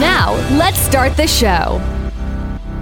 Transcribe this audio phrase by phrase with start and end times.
[0.00, 1.80] Now, let's start the show.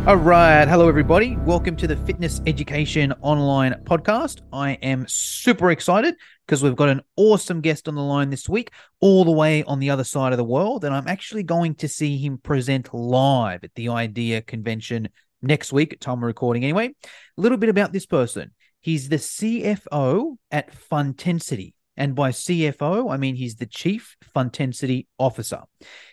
[0.07, 0.67] All right.
[0.67, 1.37] Hello, everybody.
[1.37, 4.41] Welcome to the Fitness Education Online Podcast.
[4.51, 6.15] I am super excited
[6.47, 9.79] because we've got an awesome guest on the line this week, all the way on
[9.79, 10.85] the other side of the world.
[10.85, 15.11] And I'm actually going to see him present live at the IDEA convention
[15.43, 16.87] next week, at time of recording anyway.
[16.87, 18.53] A little bit about this person.
[18.81, 21.75] He's the CFO at Funtensity.
[21.97, 25.61] And by CFO, I mean he's the Chief Funtensity Officer.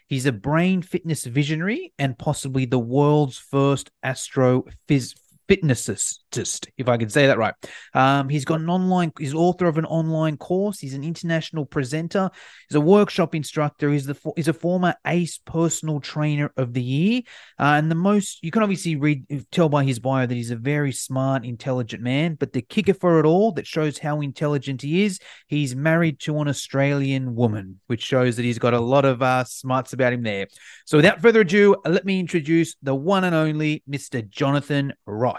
[0.10, 5.14] He's a brain fitness visionary and possibly the world's first astrophys
[5.50, 7.54] fitnessist, if I can say that right.
[7.94, 10.80] Um, he's got an online, he's author of an online course.
[10.80, 12.30] He's an international presenter.
[12.70, 13.90] He's a workshop instructor.
[13.90, 17.22] He's the he's a former ACE personal trainer of the year.
[17.60, 20.56] Uh, and the most you can obviously read tell by his bio that he's a
[20.56, 22.36] very smart, intelligent man.
[22.36, 26.40] But the kicker for it all that shows how intelligent he is, he's married to
[26.40, 30.22] an Australian woman, which shows that he's got a lot of uh, smarts about him
[30.22, 30.48] there.
[30.86, 34.28] So without further ado, let me introduce the one and only Mr.
[34.30, 35.39] Jonathan Ross.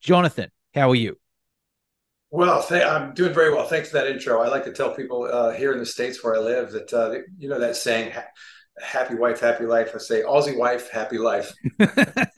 [0.00, 1.16] Jonathan, how are you?
[2.30, 3.66] Well, th- I'm doing very well.
[3.66, 4.40] Thanks for that intro.
[4.40, 7.18] I like to tell people uh, here in the states where I live that uh,
[7.38, 8.12] you know that saying,
[8.82, 12.30] "Happy wife, happy life." I say, "Aussie wife, happy life." I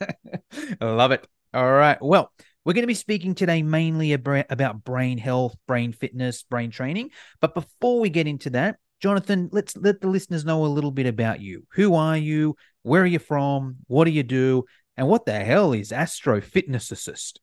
[0.81, 1.25] love it.
[1.53, 1.97] All right.
[2.01, 2.29] Well,
[2.65, 7.11] we're going to be speaking today mainly about brain health, brain fitness, brain training.
[7.39, 11.05] But before we get into that, Jonathan, let's let the listeners know a little bit
[11.05, 11.65] about you.
[11.73, 12.55] Who are you?
[12.81, 13.77] Where are you from?
[13.87, 14.65] What do you do?
[14.97, 17.41] And what the hell is Astro Fitness Assist?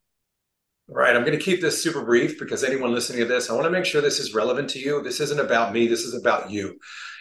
[0.89, 1.15] Right.
[1.15, 3.71] I'm going to keep this super brief because anyone listening to this, I want to
[3.71, 5.03] make sure this is relevant to you.
[5.03, 6.79] This isn't about me, this is about you.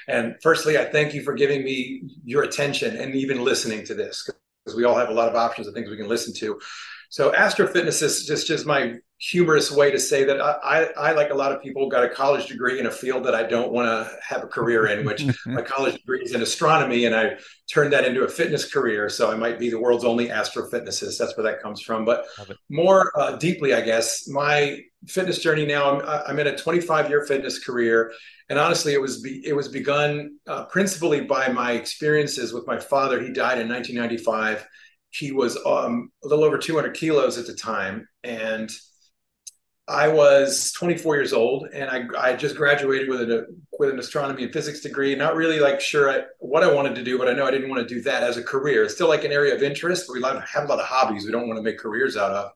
[0.07, 4.27] And firstly, I thank you for giving me your attention and even listening to this
[4.65, 6.59] because we all have a lot of options of things we can listen to.
[7.09, 11.11] So Astro Fitness is just just my humorous way to say that I, I, I,
[11.11, 13.71] like a lot of people, got a college degree in a field that I don't
[13.71, 17.37] want to have a career in, which my college degree is in astronomy, and I
[17.71, 19.09] turned that into a fitness career.
[19.09, 21.19] So I might be the world's only astrophysicist.
[21.19, 22.03] That's where that comes from.
[22.03, 22.25] But
[22.69, 27.23] more uh, deeply, I guess, my fitness journey now, I'm, I'm in a 25 year
[27.27, 28.11] fitness career.
[28.49, 32.79] And honestly, it was be, it was begun uh, principally by my experiences with my
[32.79, 33.21] father.
[33.21, 34.67] He died in 1995
[35.11, 38.71] he was um, a little over 200 kilos at the time, and
[39.91, 44.43] I was 24 years old, and I, I just graduated with an with an astronomy
[44.43, 45.13] and physics degree.
[45.15, 47.69] Not really like sure I, what I wanted to do, but I know I didn't
[47.69, 48.85] want to do that as a career.
[48.85, 51.31] It's still like an area of interest, but we have a lot of hobbies we
[51.33, 52.51] don't want to make careers out of.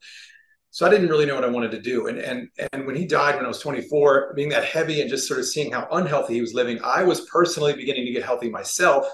[0.72, 2.08] So I didn't really know what I wanted to do.
[2.08, 5.28] And and and when he died when I was 24, being that heavy and just
[5.28, 8.50] sort of seeing how unhealthy he was living, I was personally beginning to get healthy
[8.50, 9.06] myself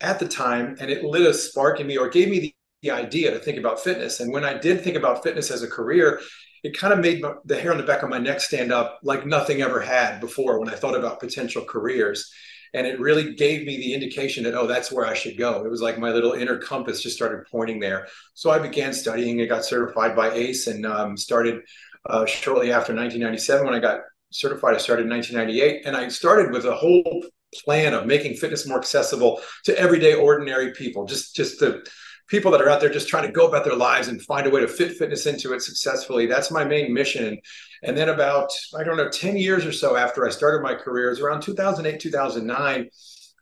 [0.00, 2.54] at the time, and it lit a spark in me or gave me the
[2.84, 4.20] the idea to think about fitness.
[4.20, 6.20] And when I did think about fitness as a career,
[6.64, 8.98] it kind of made my, the hair on the back of my neck stand up
[9.02, 12.32] like nothing ever had before when I thought about potential careers.
[12.72, 15.64] And it really gave me the indication that, oh, that's where I should go.
[15.64, 18.08] It was like my little inner compass just started pointing there.
[18.32, 21.60] So I began studying and got certified by ACE and um, started
[22.08, 24.00] uh, shortly after 1997 when I got
[24.32, 24.74] certified.
[24.74, 25.86] I started in 1998.
[25.86, 27.24] And I started with a whole
[27.62, 31.84] plan of making fitness more accessible to everyday ordinary people, just, just to
[32.26, 34.50] people that are out there just trying to go about their lives and find a
[34.50, 36.26] way to fit fitness into it successfully.
[36.26, 37.38] That's my main mission.
[37.82, 41.08] And then about, I don't know, 10 years or so after I started my career,
[41.08, 42.88] it was around 2008, 2009,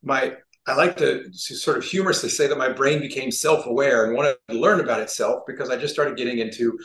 [0.03, 4.15] my I like to, to sort of humorously say that my brain became self-aware and
[4.15, 6.79] wanted to learn about itself because I just started getting into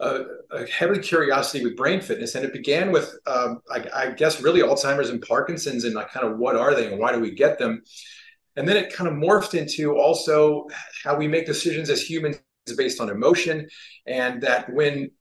[0.00, 4.42] a, a heavy curiosity with brain fitness, and it began with, um, I, I, guess,
[4.42, 7.30] really Alzheimer's and Parkinson's, and like kind of what are they and why do we
[7.30, 7.82] get them?
[8.60, 10.66] And then it kind of morphed into also
[11.02, 12.36] how we make decisions as humans
[12.76, 13.66] based on emotion.
[14.06, 15.12] And that when,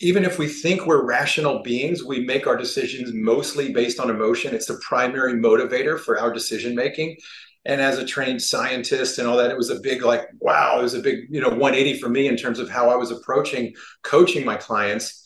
[0.00, 4.54] even if we think we're rational beings, we make our decisions mostly based on emotion.
[4.54, 7.18] It's the primary motivator for our decision making.
[7.66, 10.82] And as a trained scientist and all that, it was a big, like, wow, it
[10.82, 13.74] was a big, you know, 180 for me in terms of how I was approaching
[14.02, 15.22] coaching my clients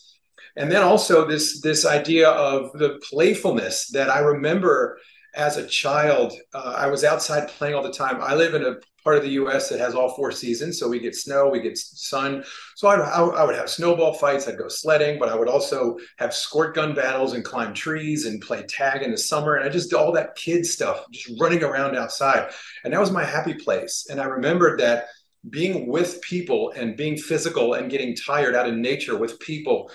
[0.57, 4.97] and then also this this idea of the playfulness that i remember
[5.37, 8.19] as a child, uh, I was outside playing all the time.
[8.21, 9.69] I live in a part of the U.S.
[9.69, 10.79] that has all four seasons.
[10.79, 12.43] So we get snow, we get sun.
[12.75, 14.47] So I, I, would have snowball fights.
[14.47, 18.41] I'd go sledding, but I would also have squirt gun battles and climb trees and
[18.41, 19.55] play tag in the summer.
[19.55, 22.51] And I just all that kid stuff, just running around outside.
[22.83, 24.07] And that was my happy place.
[24.09, 25.05] And I remembered that
[25.49, 29.91] being with people and being physical and getting tired out in nature with people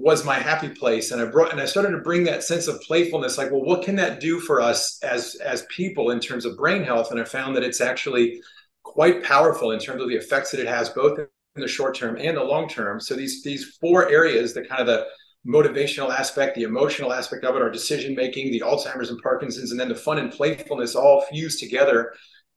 [0.00, 1.10] was my happy place.
[1.10, 3.82] And i brought and i started to bring that sense of playfulness like well what
[3.82, 7.10] can that do for us as as people in terms of brain health?
[7.10, 8.40] And i found that it's actually
[8.82, 12.16] quite powerful in terms of the effects that it has both in the short term
[12.18, 13.00] and the long term.
[13.00, 15.06] So these these four areas the kind of the
[15.46, 19.80] motivational aspect the emotional aspect of it our decision making the alzheimer's and parkinson's and
[19.80, 22.12] then the fun and playfulness all fused together.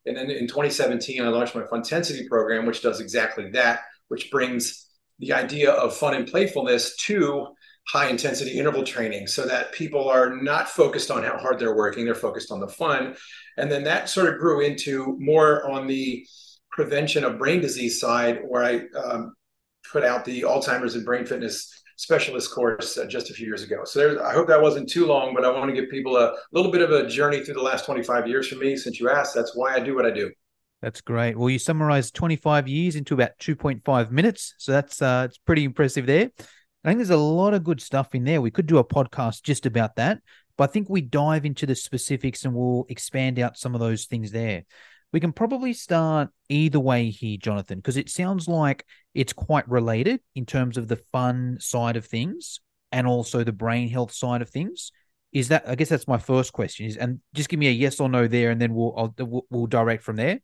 [0.06, 4.91] And then in 2017 i launched my funtensity program which does exactly that which brings
[5.22, 7.48] the idea of fun and playfulness to
[7.88, 12.06] high intensity interval training so that people are not focused on how hard they're working,
[12.06, 13.16] they're focused on the fun.
[13.58, 16.26] And then that sort of grew into more on the
[16.72, 19.34] prevention of brain disease side, where I um,
[19.92, 23.84] put out the Alzheimer's and brain fitness specialist course uh, just a few years ago.
[23.84, 26.72] So I hope that wasn't too long, but I want to give people a little
[26.72, 28.76] bit of a journey through the last 25 years for me.
[28.76, 30.32] Since you asked, that's why I do what I do.
[30.82, 31.38] That's great.
[31.38, 34.56] Well, you summarized 25 years into about 2.5 minutes.
[34.58, 36.32] So that's uh, it's pretty impressive there.
[36.84, 38.42] I think there's a lot of good stuff in there.
[38.42, 40.20] We could do a podcast just about that,
[40.58, 44.06] but I think we dive into the specifics and we'll expand out some of those
[44.06, 44.64] things there.
[45.14, 50.22] We can probably start either way here, Jonathan, because it sounds like it's quite related
[50.34, 52.62] in terms of the fun side of things
[52.92, 54.92] and also the brain health side of things.
[55.32, 55.68] Is that?
[55.68, 56.88] I guess that's my first question.
[56.88, 59.46] Is and just give me a yes or no there, and then we'll I'll, we'll,
[59.50, 60.40] we'll direct from there.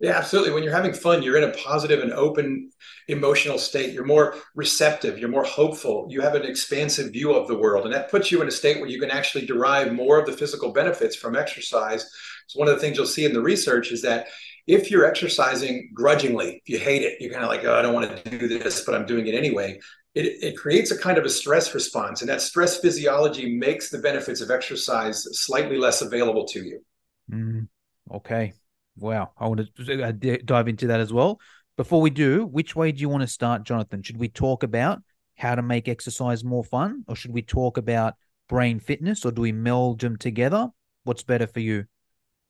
[0.00, 0.52] Yeah, absolutely.
[0.52, 2.70] When you're having fun, you're in a positive and open
[3.08, 3.92] emotional state.
[3.92, 7.84] You're more receptive, you're more hopeful, you have an expansive view of the world.
[7.84, 10.32] And that puts you in a state where you can actually derive more of the
[10.32, 12.08] physical benefits from exercise.
[12.46, 14.28] So, one of the things you'll see in the research is that
[14.68, 17.94] if you're exercising grudgingly, if you hate it, you're kind of like, oh, I don't
[17.94, 19.80] want to do this, but I'm doing it anyway.
[20.14, 22.20] It, it creates a kind of a stress response.
[22.20, 26.80] And that stress physiology makes the benefits of exercise slightly less available to you.
[27.32, 27.68] Mm,
[28.12, 28.52] okay.
[28.98, 31.40] Wow, I want to uh, dive into that as well.
[31.76, 34.02] Before we do, which way do you want to start, Jonathan?
[34.02, 35.00] Should we talk about
[35.36, 38.14] how to make exercise more fun, or should we talk about
[38.48, 40.68] brain fitness, or do we meld them together?
[41.04, 41.84] What's better for you?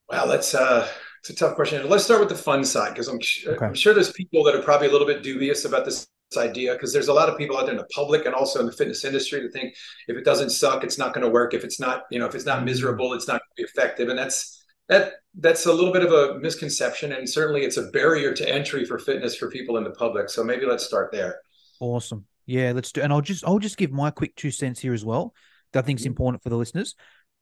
[0.08, 0.88] Well, that's uh,
[1.20, 1.86] it's a tough question.
[1.88, 3.66] Let's start with the fun side because I'm, okay.
[3.66, 6.92] I'm sure there's people that are probably a little bit dubious about this idea because
[6.92, 9.04] there's a lot of people out there in the public and also in the fitness
[9.04, 9.74] industry that think
[10.08, 11.54] if it doesn't suck, it's not going to work.
[11.54, 12.66] If it's not, you know, if it's not mm-hmm.
[12.66, 14.08] miserable, it's not going to be effective.
[14.08, 14.57] And that's
[14.88, 18.84] that that's a little bit of a misconception and certainly it's a barrier to entry
[18.84, 21.40] for fitness for people in the public so maybe let's start there.
[21.80, 22.24] Awesome.
[22.46, 25.04] Yeah let's do and i'll just i'll just give my quick two cents here as
[25.04, 25.34] well
[25.72, 26.12] that i think is mm-hmm.
[26.12, 26.94] important for the listeners.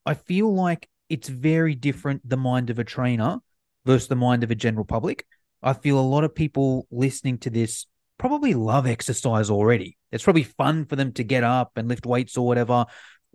[0.04, 3.38] I feel like it's very different the mind of a trainer
[3.84, 5.24] versus the mind of a general public.
[5.62, 7.86] I feel a lot of people listening to this
[8.18, 9.96] probably love exercise already.
[10.10, 12.86] It's probably fun for them to get up and lift weights or whatever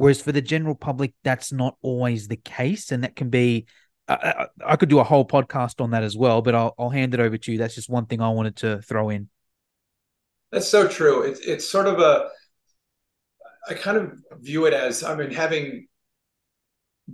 [0.02, 3.68] whereas for the general public that's not always the case and that can be
[4.14, 7.14] I, I, could do a whole podcast on that as well, but I'll, I'll hand
[7.14, 7.58] it over to you.
[7.58, 9.30] That's just one thing I wanted to throw in.
[10.52, 11.24] That's so true.
[11.24, 12.30] It's it's sort of a.
[13.70, 15.88] I kind of view it as I mean, having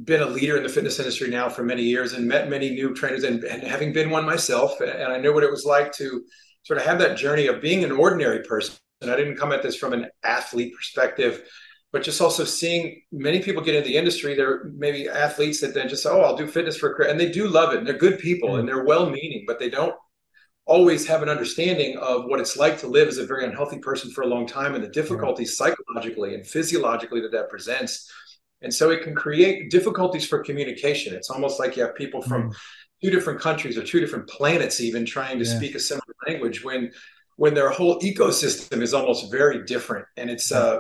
[0.04, 2.94] been a leader in the fitness industry now for many years and met many new
[2.94, 6.24] trainers and, and having been one myself, and I know what it was like to
[6.64, 8.76] sort of have that journey of being an ordinary person.
[9.02, 11.44] And I didn't come at this from an athlete perspective
[11.92, 14.36] but just also seeing many people get into the industry.
[14.36, 17.20] They're maybe athletes that then just say, "Oh, I'll do fitness for," a career," and
[17.20, 18.60] they do love it, and they're good people, mm-hmm.
[18.60, 19.96] and they're well-meaning, but they don't
[20.66, 24.12] always have an understanding of what it's like to live as a very unhealthy person
[24.12, 25.70] for a long time, and the difficulties mm-hmm.
[25.70, 28.12] psychologically and physiologically that that presents.
[28.62, 31.14] And so it can create difficulties for communication.
[31.14, 32.56] It's almost like you have people from mm.
[33.04, 35.56] two different countries or two different planets, even trying to yeah.
[35.58, 36.92] speak a similar language when
[37.36, 40.08] when their whole ecosystem is almost very different.
[40.18, 40.80] And it's uh,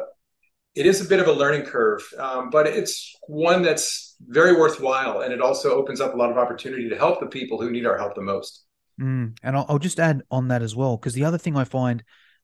[0.77, 5.21] it is a bit of a learning curve, um, but it's one that's very worthwhile,
[5.21, 7.87] and it also opens up a lot of opportunity to help the people who need
[7.87, 8.63] our help the most.
[9.01, 11.63] Mm, and I'll, I'll, just add on that as well, because the other thing I
[11.63, 12.03] find,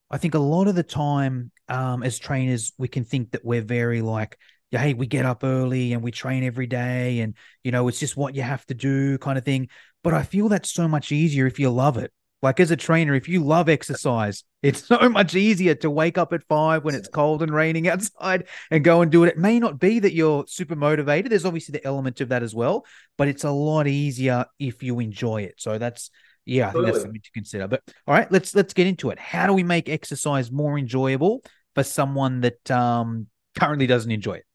[0.09, 3.61] I think a lot of the time, um, as trainers, we can think that we're
[3.61, 4.37] very like,
[4.71, 8.17] hey, we get up early and we train every day, and you know, it's just
[8.17, 9.69] what you have to do, kind of thing.
[10.03, 12.11] But I feel that's so much easier if you love it.
[12.43, 16.33] Like as a trainer, if you love exercise, it's so much easier to wake up
[16.33, 19.29] at five when it's cold and raining outside and go and do it.
[19.29, 21.31] It may not be that you're super motivated.
[21.31, 22.85] There's obviously the element of that as well,
[23.17, 25.55] but it's a lot easier if you enjoy it.
[25.57, 26.11] So that's
[26.45, 27.69] yeah, I think that's something to consider.
[27.69, 29.19] But all right, let's let's get into it.
[29.19, 31.43] How do we make exercise more enjoyable
[31.75, 34.45] for someone that um, currently doesn't enjoy it?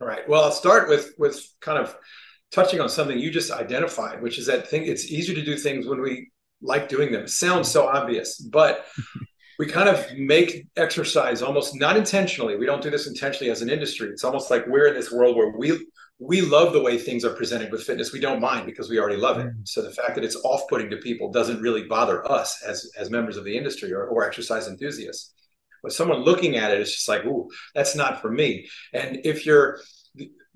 [0.00, 0.26] All right.
[0.26, 1.94] Well, I'll start with with kind of
[2.50, 4.86] touching on something you just identified, which is that thing.
[4.86, 6.30] It's easier to do things when we
[6.64, 7.22] like doing them.
[7.22, 8.86] It sounds so obvious, but
[9.58, 12.56] we kind of make exercise almost not intentionally.
[12.56, 14.08] We don't do this intentionally as an industry.
[14.08, 15.86] It's almost like we're in this world where we
[16.20, 18.12] we love the way things are presented with fitness.
[18.12, 19.46] We don't mind because we already love it.
[19.46, 19.68] Mm.
[19.68, 23.36] So the fact that it's off-putting to people doesn't really bother us as as members
[23.36, 25.32] of the industry or, or exercise enthusiasts.
[25.82, 28.68] But someone looking at it, it's just like, ooh, that's not for me.
[28.94, 29.80] And if you're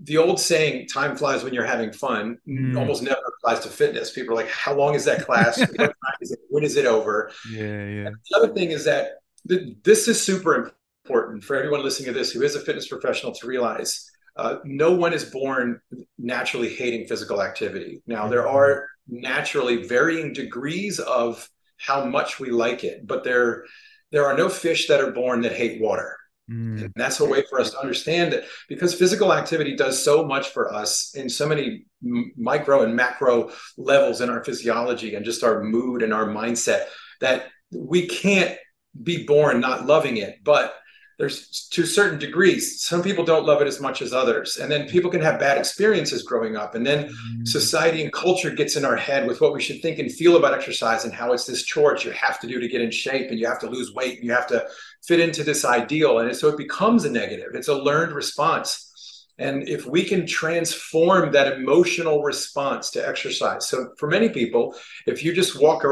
[0.00, 2.78] the old saying time flies when you're having fun mm.
[2.78, 4.12] almost never applies to fitness.
[4.12, 5.58] People are like how long is that class?
[6.20, 7.30] Is it, when is it over?
[7.50, 8.06] Yeah yeah.
[8.06, 10.72] And the other thing is that th- this is super
[11.04, 14.92] important for everyone listening to this who is a fitness professional to realize uh, no
[14.92, 15.80] one is born
[16.18, 18.02] naturally hating physical activity.
[18.06, 18.56] Now there mm-hmm.
[18.56, 23.64] are naturally varying degrees of how much we like it but there
[24.10, 26.17] there are no fish that are born that hate water
[26.50, 26.84] Mm.
[26.84, 30.48] And that's a way for us to understand it because physical activity does so much
[30.48, 35.62] for us in so many micro and macro levels in our physiology and just our
[35.62, 36.86] mood and our mindset
[37.20, 38.56] that we can't
[39.02, 40.38] be born not loving it.
[40.42, 40.74] But
[41.18, 44.88] there's to certain degrees some people don't love it as much as others and then
[44.88, 47.44] people can have bad experiences growing up and then mm-hmm.
[47.44, 50.54] society and culture gets in our head with what we should think and feel about
[50.54, 53.38] exercise and how it's this chore you have to do to get in shape and
[53.38, 54.64] you have to lose weight and you have to
[55.06, 59.68] fit into this ideal and so it becomes a negative it's a learned response and
[59.68, 64.74] if we can transform that emotional response to exercise so for many people
[65.06, 65.84] if you just walk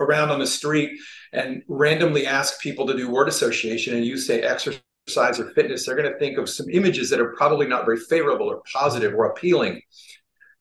[0.00, 0.98] around on the street
[1.32, 4.82] and randomly ask people to do word association and you say exercise
[5.18, 8.48] or fitness, they're going to think of some images that are probably not very favorable
[8.48, 9.80] or positive or appealing.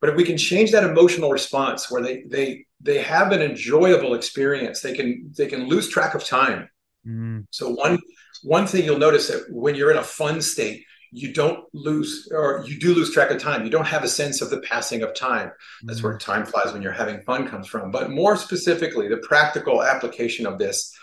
[0.02, 4.14] But if we can change that emotional response where they they they have an enjoyable
[4.14, 6.70] experience, they can they can lose track of time.
[7.08, 7.46] Mm.
[7.52, 8.00] So one
[8.44, 12.64] one thing you'll notice that when you're in a fun state, you don't lose or
[12.68, 13.64] you do lose track of time.
[13.64, 15.52] You don't have a sense of the passing of time.
[15.84, 16.32] That's where mm-hmm.
[16.32, 17.92] time flies when you're having fun comes from.
[17.92, 20.96] But more specifically the practical application of this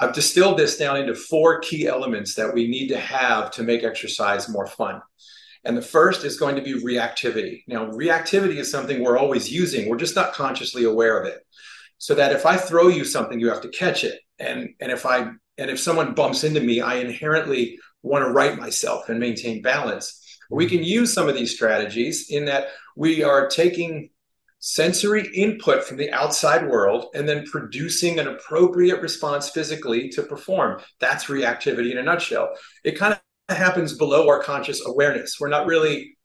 [0.00, 3.84] i've distilled this down into four key elements that we need to have to make
[3.84, 5.00] exercise more fun.
[5.64, 7.62] And the first is going to be reactivity.
[7.66, 9.88] Now reactivity is something we're always using.
[9.88, 11.40] We're just not consciously aware of it.
[11.98, 15.06] So that if i throw you something you have to catch it and and if
[15.06, 15.18] i
[15.58, 20.14] and if someone bumps into me i inherently want to right myself and maintain balance.
[20.50, 24.10] We can use some of these strategies in that we are taking
[24.60, 30.80] sensory input from the outside world and then producing an appropriate response physically to perform.
[30.98, 32.50] That's reactivity in a nutshell.
[32.82, 33.18] It kind
[33.48, 35.36] of happens below our conscious awareness.
[35.38, 36.16] We're not really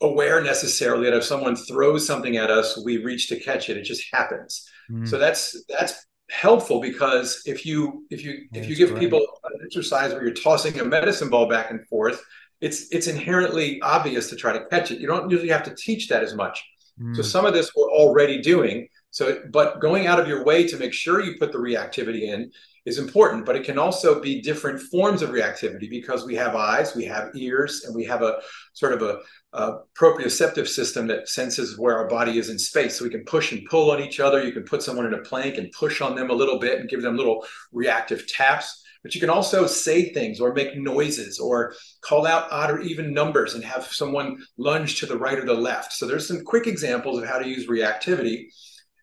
[0.00, 3.76] aware necessarily that if someone throws something at us, we reach to catch it.
[3.76, 4.68] It just happens.
[4.90, 5.06] Mm.
[5.06, 9.00] So that's that's helpful because if you if you if you give great.
[9.00, 12.22] people an exercise where you're tossing a medicine ball back and forth
[12.60, 16.08] it's it's inherently obvious to try to catch it you don't usually have to teach
[16.08, 16.64] that as much
[17.00, 17.14] mm.
[17.14, 20.76] so some of this we're already doing so but going out of your way to
[20.76, 22.50] make sure you put the reactivity in
[22.84, 26.96] is important, but it can also be different forms of reactivity because we have eyes,
[26.96, 28.40] we have ears, and we have a
[28.72, 29.20] sort of a,
[29.52, 32.98] a, proprioceptive system that senses where our body is in space.
[32.98, 34.42] So we can push and pull on each other.
[34.42, 36.90] You can put someone in a plank and push on them a little bit and
[36.90, 38.82] give them little reactive taps.
[39.04, 43.14] But you can also say things or make noises or call out odd or even
[43.14, 45.92] numbers and have someone lunge to the right or the left.
[45.92, 48.48] So there's some quick examples of how to use reactivity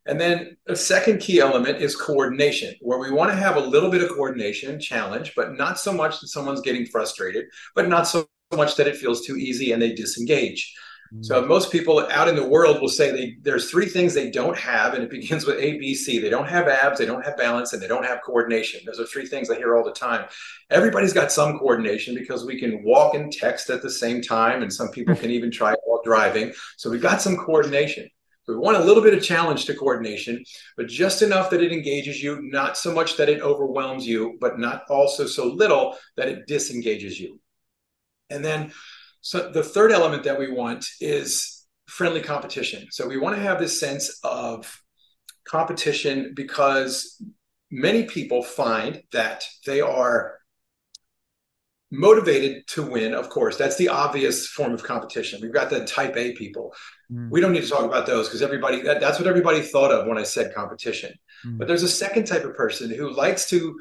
[0.08, 3.92] and then a second key element is coordination, where we want to have a little
[3.92, 8.28] bit of coordination challenge, but not so much that someone's getting frustrated, but not so
[8.54, 10.74] much that it feels too easy and they disengage.
[11.14, 11.24] Mm-hmm.
[11.24, 14.58] So most people out in the world will say they, there's three things they don't
[14.58, 16.20] have, and it begins with A, B, C.
[16.20, 18.82] They don't have abs, they don't have balance, and they don't have coordination.
[18.86, 20.26] Those are three things I hear all the time.
[20.70, 24.72] Everybody's got some coordination because we can walk and text at the same time, and
[24.72, 26.54] some people can even try it while driving.
[26.78, 28.10] So we've got some coordination.
[28.48, 30.44] We want a little bit of challenge to coordination,
[30.76, 34.60] but just enough that it engages you, not so much that it overwhelms you, but
[34.60, 37.40] not also so little that it disengages you.
[38.30, 38.72] And then
[39.22, 42.88] so the third element that we want is friendly competition.
[42.90, 44.82] So we want to have this sense of
[45.46, 47.22] competition because
[47.70, 50.41] many people find that they are
[51.92, 53.58] motivated to win of course.
[53.58, 55.42] That's the obvious form of competition.
[55.42, 56.74] We've got the type a people.
[57.12, 57.30] Mm.
[57.30, 60.08] we don't need to talk about those because everybody that, that's what everybody thought of
[60.08, 61.14] when i said competition.
[61.46, 61.58] Mm.
[61.58, 63.78] but there's a second type of person who likes to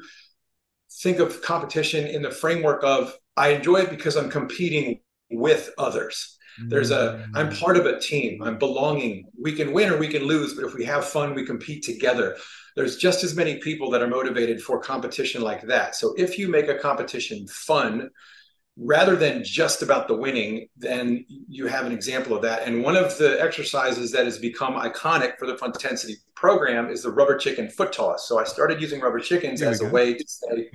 [1.01, 4.99] think of competition in the framework of i enjoy it because i'm competing
[5.29, 7.59] with others there's a i'm mm.
[7.59, 10.73] part of a team i'm belonging we can win or we can lose but if
[10.73, 12.35] we have fun we compete together
[12.75, 15.95] there's just as many people that are motivated for competition like that.
[15.95, 18.09] So if you make a competition fun,
[18.77, 22.65] rather than just about the winning, then you have an example of that.
[22.65, 27.11] And one of the exercises that has become iconic for the Funtensity program is the
[27.11, 28.27] rubber chicken foot toss.
[28.27, 30.71] So I started using rubber chickens there as a way to say,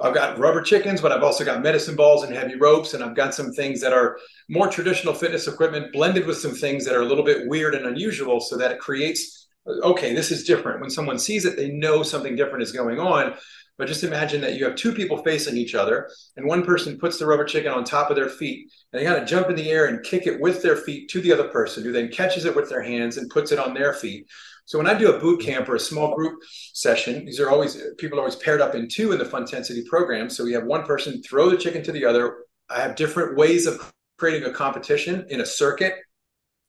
[0.00, 3.16] I've got rubber chickens, but I've also got medicine balls and heavy ropes, and I've
[3.16, 7.02] got some things that are more traditional fitness equipment blended with some things that are
[7.02, 10.80] a little bit weird and unusual so that it creates okay, this is different.
[10.80, 13.34] When someone sees it, they know something different is going on.
[13.78, 17.18] But just imagine that you have two people facing each other, and one person puts
[17.18, 19.70] the rubber chicken on top of their feet, and they got to jump in the
[19.70, 22.54] air and kick it with their feet to the other person, who then catches it
[22.54, 24.26] with their hands and puts it on their feet.
[24.64, 26.40] So when I do a boot camp or a small group
[26.72, 30.30] session, these are always people are always paired up in two in the Funtensity program.
[30.30, 32.44] So we have one person throw the chicken to the other.
[32.70, 35.94] I have different ways of creating a competition in a circuit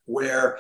[0.05, 0.59] where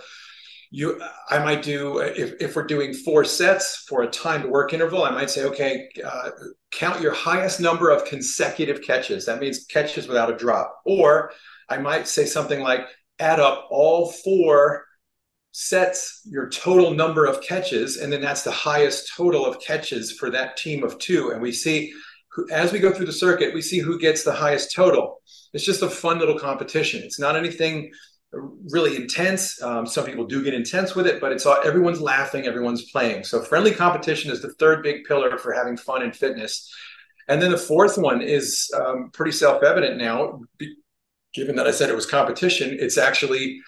[0.73, 0.99] you
[1.29, 5.11] i might do if, if we're doing four sets for a timed work interval i
[5.11, 6.29] might say okay uh,
[6.71, 11.31] count your highest number of consecutive catches that means catches without a drop or
[11.69, 12.81] i might say something like
[13.19, 14.85] add up all four
[15.53, 20.29] sets your total number of catches and then that's the highest total of catches for
[20.29, 21.93] that team of two and we see
[22.51, 25.21] as we go through the circuit we see who gets the highest total
[25.53, 27.91] it's just a fun little competition it's not anything
[28.71, 29.61] really intense.
[29.61, 33.23] Um, some people do get intense with it, but it's all everyone's laughing, everyone's playing.
[33.23, 36.73] So friendly competition is the third big pillar for having fun in fitness.
[37.27, 40.41] And then the fourth one is um, pretty self-evident now,
[41.33, 42.75] given that I said it was competition.
[42.79, 43.61] It's actually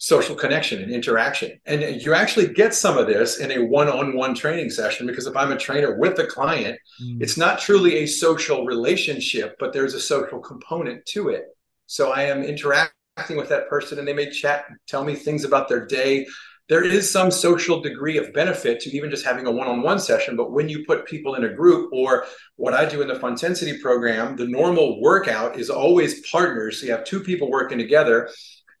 [0.00, 1.60] social connection and interaction.
[1.66, 5.52] And you actually get some of this in a one-on-one training session because if I'm
[5.52, 7.22] a trainer with a client, mm.
[7.22, 11.44] it's not truly a social relationship, but there's a social component to it.
[11.86, 15.68] So I am interacting with that person and they may chat, tell me things about
[15.68, 16.26] their day.
[16.70, 19.98] There is some social degree of benefit to even just having a one on one
[19.98, 20.34] session.
[20.34, 22.24] But when you put people in a group, or
[22.56, 26.80] what I do in the Funtensity program, the normal workout is always partners.
[26.80, 28.30] So you have two people working together.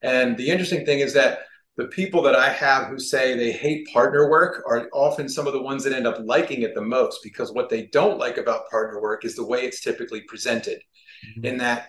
[0.02, 1.40] And the interesting thing is that
[1.76, 5.52] the people that I have who say they hate partner work are often some of
[5.52, 8.68] the ones that end up liking it the most because what they don't like about
[8.70, 10.82] partner work is the way it's typically presented,
[11.26, 11.46] mm-hmm.
[11.46, 11.88] in that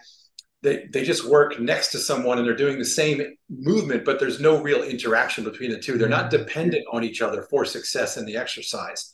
[0.61, 4.39] they, they just work next to someone and they're doing the same movement, but there's
[4.39, 5.97] no real interaction between the two.
[5.97, 6.43] They're not mm-hmm.
[6.43, 9.11] dependent on each other for success in the exercise.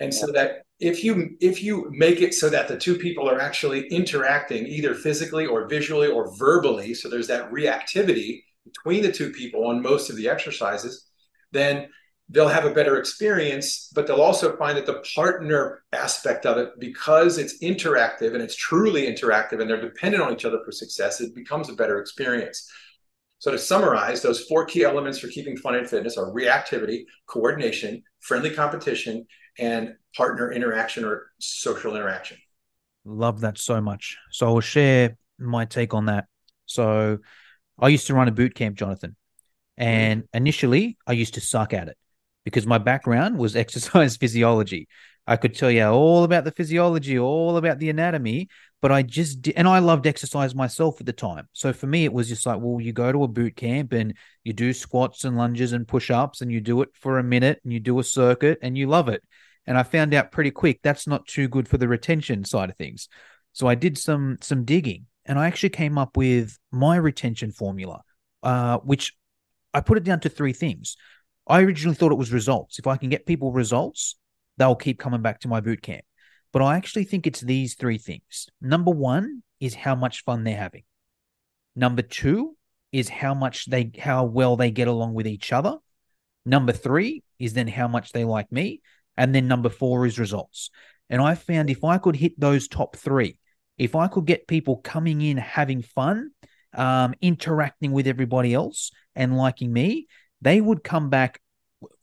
[0.00, 3.38] And so that if you if you make it so that the two people are
[3.38, 9.30] actually interacting either physically or visually or verbally, so there's that reactivity between the two
[9.30, 11.06] people on most of the exercises,
[11.52, 11.88] then
[12.30, 16.70] they'll have a better experience, but they'll also find that the partner aspect of it,
[16.78, 21.20] because it's interactive and it's truly interactive and they're dependent on each other for success,
[21.20, 22.70] it becomes a better experience.
[23.40, 28.02] So, to summarize, those four key elements for keeping fun and fitness are reactivity, coordination,
[28.20, 29.26] friendly competition,
[29.58, 32.36] and partner interaction or social interaction.
[33.06, 34.18] Love that so much.
[34.30, 36.26] So, I'll share my take on that.
[36.66, 37.18] So,
[37.78, 39.16] I used to run a boot camp, Jonathan,
[39.78, 40.36] and mm-hmm.
[40.36, 41.96] initially I used to suck at it
[42.44, 44.86] because my background was exercise physiology.
[45.30, 48.48] I could tell you all about the physiology, all about the anatomy,
[48.82, 51.48] but I just did, and I loved exercise myself at the time.
[51.52, 54.16] So for me, it was just like, well, you go to a boot camp and
[54.42, 57.60] you do squats and lunges and push ups and you do it for a minute
[57.62, 59.22] and you do a circuit and you love it.
[59.68, 62.76] And I found out pretty quick that's not too good for the retention side of
[62.76, 63.08] things.
[63.52, 68.00] So I did some some digging and I actually came up with my retention formula,
[68.42, 69.16] uh, which
[69.72, 70.96] I put it down to three things.
[71.46, 72.80] I originally thought it was results.
[72.80, 74.16] If I can get people results,
[74.60, 76.04] they'll keep coming back to my boot camp.
[76.52, 78.48] But I actually think it's these three things.
[78.60, 80.82] Number one is how much fun they're having.
[81.74, 82.56] Number two
[82.92, 85.76] is how much they how well they get along with each other.
[86.44, 88.82] Number three is then how much they like me.
[89.16, 90.70] And then number four is results.
[91.08, 93.38] And I found if I could hit those top three,
[93.78, 96.30] if I could get people coming in having fun,
[96.74, 100.06] um, interacting with everybody else and liking me,
[100.42, 101.40] they would come back.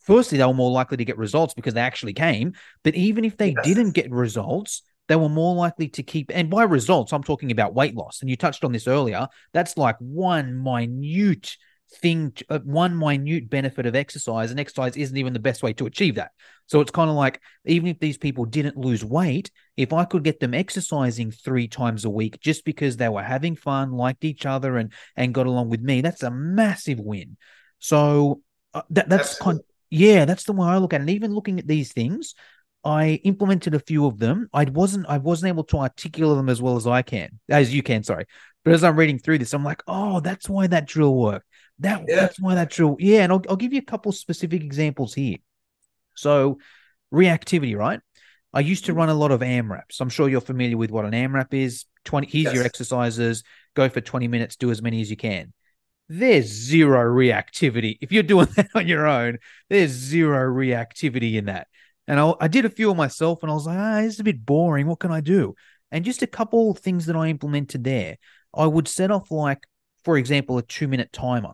[0.00, 2.54] Firstly, they were more likely to get results because they actually came.
[2.82, 3.64] But even if they yes.
[3.64, 6.30] didn't get results, they were more likely to keep.
[6.34, 8.20] And by results, I'm talking about weight loss.
[8.20, 9.28] And you touched on this earlier.
[9.52, 11.56] That's like one minute
[11.90, 15.86] thing, uh, one minute benefit of exercise, and exercise isn't even the best way to
[15.86, 16.32] achieve that.
[16.66, 20.22] So it's kind of like even if these people didn't lose weight, if I could
[20.22, 24.44] get them exercising three times a week just because they were having fun, liked each
[24.44, 27.38] other, and and got along with me, that's a massive win.
[27.78, 28.42] So
[28.74, 31.02] uh, that that's kind, yeah, that's the way I look at it.
[31.02, 32.34] And even looking at these things,
[32.84, 34.48] I implemented a few of them.
[34.52, 37.82] I wasn't I wasn't able to articulate them as well as I can, as you
[37.82, 38.02] can.
[38.02, 38.26] Sorry,
[38.64, 41.46] but as I'm reading through this, I'm like, oh, that's why that drill worked.
[41.80, 42.16] That yeah.
[42.16, 42.96] that's why that drill.
[42.98, 45.38] Yeah, and I'll I'll give you a couple specific examples here.
[46.14, 46.58] So,
[47.12, 48.00] reactivity, right?
[48.52, 48.98] I used to mm-hmm.
[48.98, 50.00] run a lot of AMRAPs.
[50.00, 51.84] I'm sure you're familiar with what an AMRAP is.
[52.04, 52.54] 20, here's Yes.
[52.54, 55.52] your exercises, go for 20 minutes, do as many as you can.
[56.08, 57.98] There's zero reactivity.
[58.00, 61.68] If you're doing that on your own, there's zero reactivity in that.
[62.06, 64.20] And I, I did a few of myself and I was like, ah, this is
[64.20, 64.86] a bit boring.
[64.86, 65.54] What can I do?
[65.90, 68.16] And just a couple things that I implemented there.
[68.54, 69.62] I would set off, like,
[70.04, 71.52] for example, a two minute timer.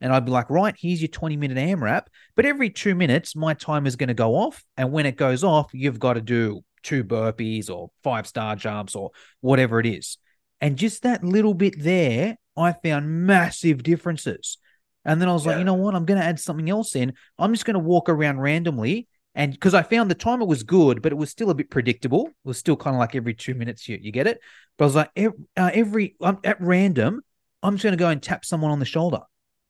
[0.00, 2.06] And I'd be like, right, here's your 20 minute AMRAP.
[2.34, 4.62] But every two minutes, my timer is going to go off.
[4.76, 8.94] And when it goes off, you've got to do two burpees or five star jumps
[8.94, 10.18] or whatever it is.
[10.60, 14.58] And just that little bit there, I found massive differences.
[15.04, 15.94] And then I was like, you know what?
[15.94, 17.12] I'm going to add something else in.
[17.38, 19.06] I'm just going to walk around randomly.
[19.36, 22.26] And because I found the timer was good, but it was still a bit predictable.
[22.26, 24.40] It was still kind of like every two minutes you, you get it.
[24.76, 27.20] But I was like, every, uh, every um, at random,
[27.62, 29.20] I'm just going to go and tap someone on the shoulder.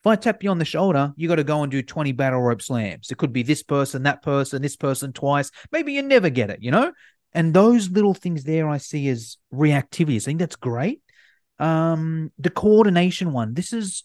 [0.03, 2.40] If I tap you on the shoulder, you got to go and do 20 battle
[2.40, 3.11] rope slams.
[3.11, 5.51] It could be this person, that person, this person twice.
[5.72, 6.92] Maybe you never get it, you know?
[7.37, 10.22] And those little things there I see as reactivities.
[10.22, 11.03] I think that's great.
[11.59, 14.05] Um, the coordination one, this is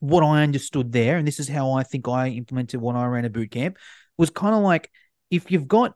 [0.00, 3.24] what I understood there, and this is how I think I implemented when I ran
[3.24, 3.78] a boot camp,
[4.18, 4.90] was kind of like
[5.30, 5.94] if you've got,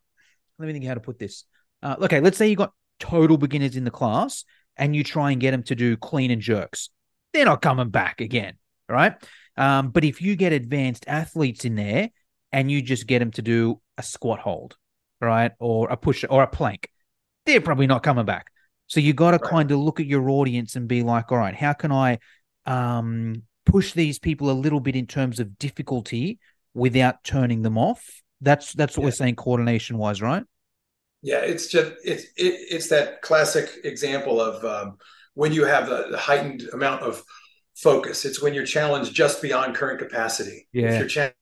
[0.61, 1.45] let me think how to put this.
[1.83, 4.45] Uh, okay, let's say you've got total beginners in the class
[4.77, 6.91] and you try and get them to do clean and jerks.
[7.33, 9.15] They're not coming back again, right?
[9.57, 12.11] Um, but if you get advanced athletes in there
[12.53, 14.77] and you just get them to do a squat hold,
[15.21, 16.89] right, or a push or a plank,
[17.47, 18.49] they're probably not coming back.
[18.89, 19.51] So you got to Right.
[19.51, 22.19] kind of look at your audience and be like, all right, how can I
[22.67, 26.39] um, push these people a little bit in terms of difficulty
[26.75, 28.23] without turning them off?
[28.41, 29.07] That's that's what Yeah.
[29.07, 30.45] we're saying coordination wise, right?
[31.23, 34.99] Yeah, it's just it's it, it's that classic example of um,
[35.35, 37.23] when you have the, the heightened amount of
[37.77, 38.25] focus.
[38.25, 40.69] It's when you're challenged just beyond current capacity.
[40.73, 40.89] Yeah.
[40.91, 41.35] If you're challenged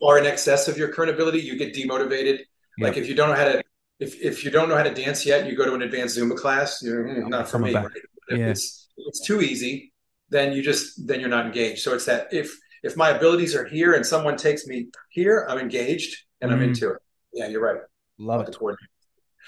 [0.00, 2.40] far in excess of your current ability, you get demotivated.
[2.78, 3.62] Like if you don't know how to
[4.00, 6.36] if if you don't know how to dance yet, you go to an advanced Zumba
[6.36, 6.82] class.
[6.82, 7.74] You're "Hmm, I'm not for me.
[7.74, 7.86] Right?
[8.28, 8.48] If Yeah.
[8.48, 9.92] it's it's too easy,
[10.30, 11.82] then you just then you're not engaged.
[11.82, 15.58] So it's that if if my abilities are here and someone takes me here, I'm
[15.58, 16.68] engaged and I'm Mm.
[16.68, 16.98] into it.
[17.32, 17.80] Yeah, you're right.
[18.18, 18.56] Love it.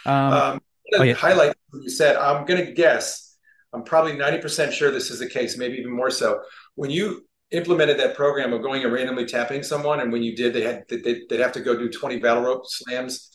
[0.07, 0.61] Um, Um,
[0.95, 1.15] oh, yeah.
[1.15, 2.17] highlight what you said.
[2.17, 3.37] I'm going to guess.
[3.73, 6.43] I'm probably 90% sure this is the case, maybe even more so.
[6.77, 10.53] When you implemented that program of going and randomly tapping someone, and when you did,
[10.53, 13.31] they had they, they'd have to go do 20 battle rope slams.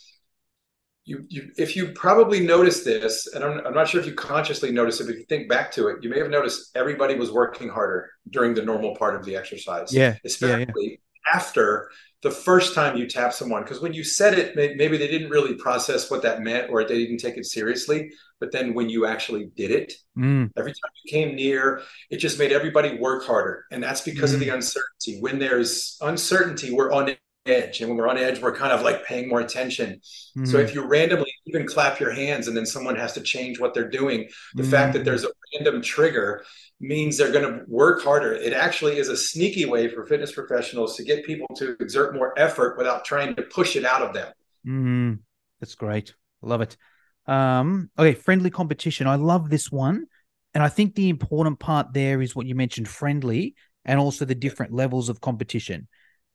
[1.05, 4.71] You, you, if you probably noticed this, and I'm, I'm not sure if you consciously
[4.71, 7.31] noticed it, but if you think back to it, you may have noticed everybody was
[7.31, 10.17] working harder during the normal part of the exercise yeah, yeah, yeah.
[10.25, 11.01] especially
[11.33, 11.89] after
[12.21, 13.63] the first time you tap someone.
[13.63, 16.97] Because when you said it, maybe they didn't really process what that meant or they
[16.97, 18.11] didn't take it seriously.
[18.39, 22.37] But then when you actually did it, Mm, every time you came near, it just
[22.39, 23.63] made everybody work harder.
[23.71, 25.19] And that's because of the uncertainty.
[25.21, 27.15] When there's uncertainty, we're on
[27.49, 27.81] edge.
[27.81, 29.99] And when we're on edge, we're kind of like paying more attention.
[30.03, 33.59] So mm, if you randomly even clap your hands and then someone has to change
[33.59, 35.05] what they're doing, the fact that mm.
[35.05, 36.43] there's a random trigger
[36.79, 38.33] means they're going to work harder.
[38.33, 42.37] It actually is a sneaky way for fitness professionals to get people to exert more
[42.37, 44.31] effort without trying to push it out of them.
[44.65, 45.19] Mm,
[45.59, 46.13] that's great.
[46.41, 46.77] Love it.
[47.27, 49.07] Um, okay, friendly competition.
[49.07, 50.05] I love this one.
[50.53, 54.35] And I think the important part there is what you mentioned friendly and also the
[54.35, 55.87] different levels of competition.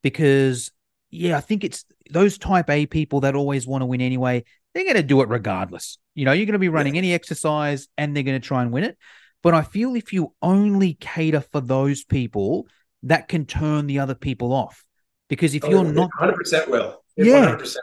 [0.03, 0.71] Because,
[1.15, 4.85] yeah, I think it's those type A people that always want to win anyway, they're
[4.85, 5.99] going to do it regardless.
[6.15, 8.73] You know, you're going to be running any exercise and they're going to try and
[8.73, 8.99] win it.
[9.43, 12.67] But I feel if you only cater for those people,
[13.05, 14.85] that can turn the other people off.
[15.29, 17.03] Because if you're not 100% will.
[17.17, 17.57] It Yeah.
[17.57, 17.77] 100%.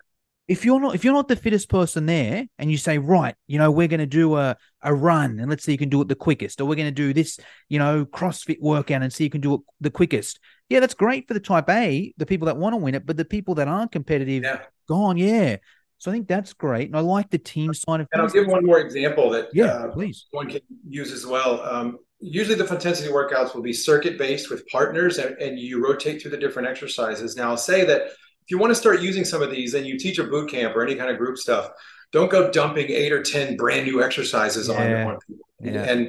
[0.48, 3.58] if you're not if you're not the fittest person there and you say right you
[3.58, 6.08] know we're going to do a, a run and let's see you can do it
[6.08, 7.39] the quickest or we're going to do this
[7.70, 10.39] you know crossfit workout and see you can do it the quickest
[10.71, 13.17] yeah that's great for the type a the people that want to win it but
[13.17, 14.60] the people that aren't competitive Yeah.
[14.88, 15.57] gone yeah
[15.99, 18.47] so i think that's great and i like the team side of And I'll give
[18.47, 21.62] one more example that yeah uh, please one can use as well.
[21.62, 26.21] Um, usually, the Funtensity workouts will be circuit based with partners, and, and you rotate
[26.21, 27.36] through the different exercises.
[27.36, 28.01] Now, I'll say that
[28.43, 30.75] if you want to start using some of these, and you teach a boot camp
[30.75, 31.65] or any kind of group stuff,
[32.12, 35.07] don't go dumping eight or ten brand new exercises on, Yeah.
[35.07, 35.45] on people.
[35.62, 35.84] Yeah.
[35.91, 36.01] And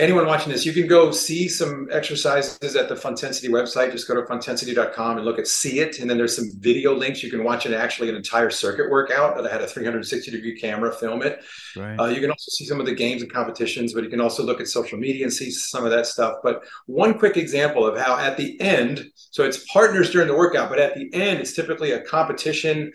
[0.00, 3.92] anyone watching this, you can go see some exercises at the Funtensity website.
[3.92, 6.00] Just go to funtensity.com and look at see it.
[6.00, 7.22] And then there's some video links.
[7.22, 10.58] You can watch it actually an entire circuit workout that I had a 360 degree
[10.58, 11.44] camera film it.
[11.76, 14.20] right Uh, you can also see some of the games and competitions, but you can
[14.20, 16.38] also look at social media and see some of that stuff.
[16.42, 20.70] But one quick example of how at the end, so it's partners during the workout,
[20.70, 22.90] but at the end, it's typically a competition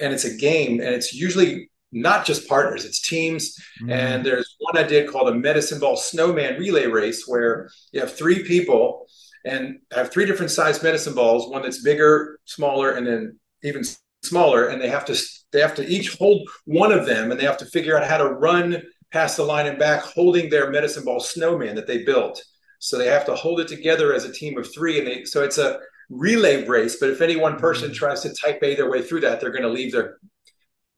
[0.00, 3.56] and it's a game, and it's usually not just partners, it's teams.
[3.82, 8.00] Mm, And there's one I did called a medicine ball snowman relay race where you
[8.00, 9.06] have three people
[9.44, 13.84] and have three different size medicine balls, one that's bigger, smaller, and then even
[14.22, 14.68] smaller.
[14.68, 15.16] And they have to
[15.52, 18.18] they have to each hold one of them and they have to figure out how
[18.18, 22.42] to run past the line and back holding their medicine ball snowman that they built.
[22.80, 24.98] So they have to hold it together as a team of three.
[24.98, 25.78] And they, so it's a
[26.10, 26.96] relay race.
[27.00, 27.96] But if any one person mm-hmm.
[27.96, 30.18] tries to type A their way through that, they're going to leave their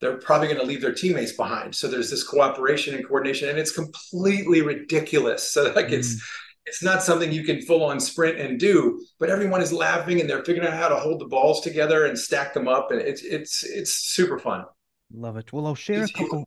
[0.01, 1.75] they're probably going to leave their teammates behind.
[1.75, 5.53] So there's this cooperation and coordination, and it's completely ridiculous.
[5.53, 5.93] So like mm.
[5.93, 6.23] it's
[6.67, 10.29] it's not something you can full on sprint and do, but everyone is laughing and
[10.29, 13.23] they're figuring out how to hold the balls together and stack them up, and it's
[13.23, 14.65] it's it's super fun.
[15.13, 15.53] Love it.
[15.53, 16.45] Well, I'll share it's a couple.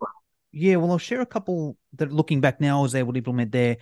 [0.52, 3.52] Yeah, well, I'll share a couple that looking back now I was able to implement
[3.52, 3.78] there.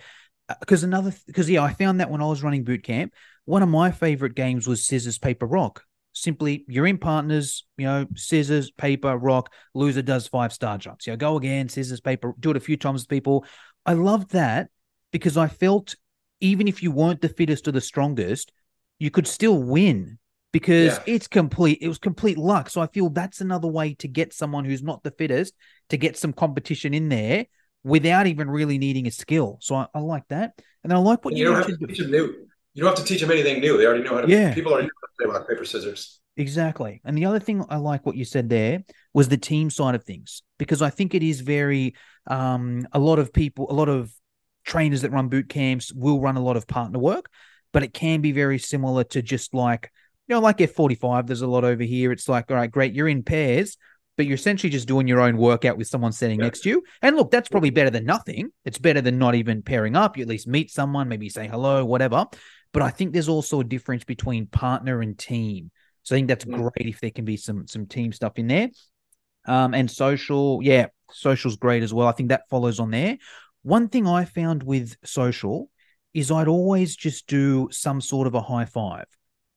[0.60, 3.12] Because uh, another, because yeah, I found that when I was running boot camp,
[3.44, 8.06] one of my favorite games was scissors, paper, rock simply you're in partners, you know,
[8.16, 11.06] scissors, paper, rock, loser does five star jumps.
[11.06, 13.44] You know, go again, scissors, paper, do it a few times with people.
[13.86, 14.68] I loved that
[15.12, 15.96] because I felt
[16.40, 18.52] even if you weren't the fittest or the strongest,
[18.98, 20.18] you could still win
[20.52, 21.14] because yeah.
[21.14, 22.70] it's complete it was complete luck.
[22.70, 25.54] So I feel that's another way to get someone who's not the fittest
[25.90, 27.46] to get some competition in there
[27.82, 29.58] without even really needing a skill.
[29.60, 30.52] So I, I like that.
[30.82, 32.34] And I like what you, you mentioned.
[32.80, 33.76] You don't have to teach them anything new.
[33.76, 34.28] They already know how to.
[34.30, 34.54] Yeah.
[34.54, 36.18] People already know how to play rock paper scissors.
[36.38, 37.02] Exactly.
[37.04, 40.04] And the other thing I like what you said there was the team side of
[40.04, 41.94] things because I think it is very
[42.26, 44.10] um a lot of people a lot of
[44.64, 47.28] trainers that run boot camps will run a lot of partner work,
[47.74, 49.92] but it can be very similar to just like
[50.26, 53.08] you know like F45 there's a lot over here it's like all right great you're
[53.08, 53.76] in pairs
[54.16, 56.44] but you're essentially just doing your own workout with someone sitting yeah.
[56.44, 56.82] next to you.
[57.00, 58.50] And look, that's probably better than nothing.
[58.66, 60.18] It's better than not even pairing up.
[60.18, 62.26] You at least meet someone, maybe say hello, whatever.
[62.72, 65.70] But I think there's also a difference between partner and team.
[66.02, 66.62] So I think that's mm-hmm.
[66.62, 68.70] great if there can be some some team stuff in there.
[69.46, 72.06] Um, and social, yeah, social's great as well.
[72.06, 73.16] I think that follows on there.
[73.62, 75.70] One thing I found with social
[76.14, 79.06] is I'd always just do some sort of a high five.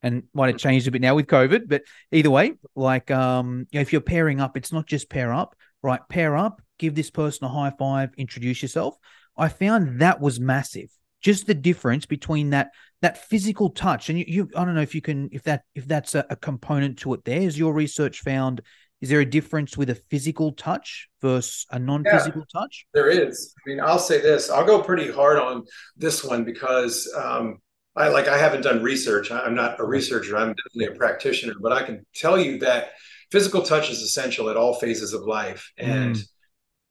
[0.01, 3.77] And might have changed a bit now with COVID, but either way, like um, you
[3.79, 6.01] know, if you're pairing up, it's not just pair up, right?
[6.09, 8.97] Pair up, give this person a high five, introduce yourself.
[9.37, 10.89] I found that was massive
[11.23, 14.09] just the difference between that that physical touch.
[14.09, 16.35] And you, you i don't know if you can if that if that's a, a
[16.35, 17.41] component to it there.
[17.41, 18.61] Is your research found
[19.01, 22.85] is there a difference with a physical touch versus a non-physical yeah, touch?
[22.93, 23.53] There is.
[23.65, 24.49] I mean i'll say this.
[24.49, 25.63] I'll go pretty hard on
[25.97, 27.57] this one because um,
[27.95, 29.31] i like i haven't done research.
[29.31, 30.37] I'm not a researcher.
[30.37, 32.91] I'm definitely a practitioner but i can tell you that
[33.31, 35.71] physical touch is essential at all phases of life.
[35.77, 36.27] And mm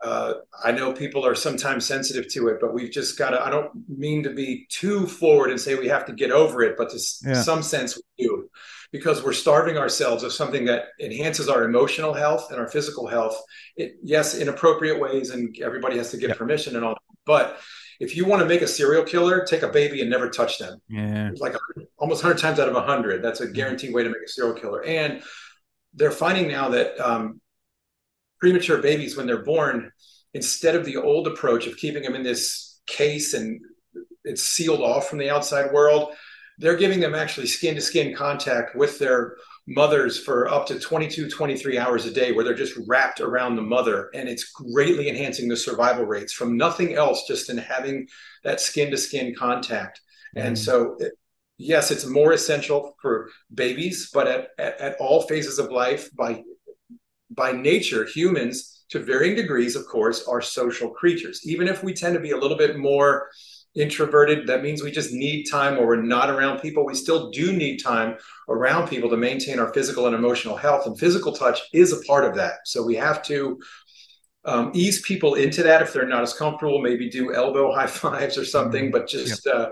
[0.02, 0.34] uh,
[0.64, 3.44] I know people are sometimes sensitive to it, but we've just got to.
[3.44, 6.76] I don't mean to be too forward and say we have to get over it,
[6.76, 7.40] but to yeah.
[7.40, 8.48] some sense we do,
[8.90, 13.40] because we're starving ourselves of something that enhances our emotional health and our physical health.
[13.76, 16.36] It, yes, in appropriate ways, and everybody has to give yeah.
[16.36, 16.96] permission and all.
[17.24, 17.60] But
[18.00, 20.80] if you want to make a serial killer, take a baby and never touch them.
[20.88, 21.54] Yeah, like
[21.96, 24.84] almost hundred times out of hundred, that's a guaranteed way to make a serial killer.
[24.84, 25.22] And
[25.94, 27.40] they're finding now that um,
[28.42, 29.92] premature babies when they're born,
[30.34, 33.60] instead of the old approach of keeping them in this case and
[34.24, 36.12] it's sealed off from the outside world,
[36.58, 39.36] they're giving them actually skin to skin contact with their
[39.68, 43.62] mothers for up to 22, 23 hours a day, where they're just wrapped around the
[43.62, 44.10] mother.
[44.12, 48.08] And it's greatly enhancing the survival rates from nothing else, just in having
[48.42, 50.00] that skin to skin contact.
[50.36, 50.46] Mm.
[50.46, 51.12] And so, it,
[51.58, 56.42] yes, it's more essential for babies, but at, at, at all phases of life, by
[57.34, 61.40] by nature, humans, to varying degrees, of course, are social creatures.
[61.44, 63.28] Even if we tend to be a little bit more
[63.74, 66.84] introverted, that means we just need time or we're not around people.
[66.84, 68.16] We still do need time
[68.48, 70.86] around people to maintain our physical and emotional health.
[70.86, 72.66] And physical touch is a part of that.
[72.66, 73.58] So we have to
[74.44, 78.36] um, ease people into that if they're not as comfortable, maybe do elbow high fives
[78.36, 78.92] or something, mm-hmm.
[78.92, 79.70] but just uh,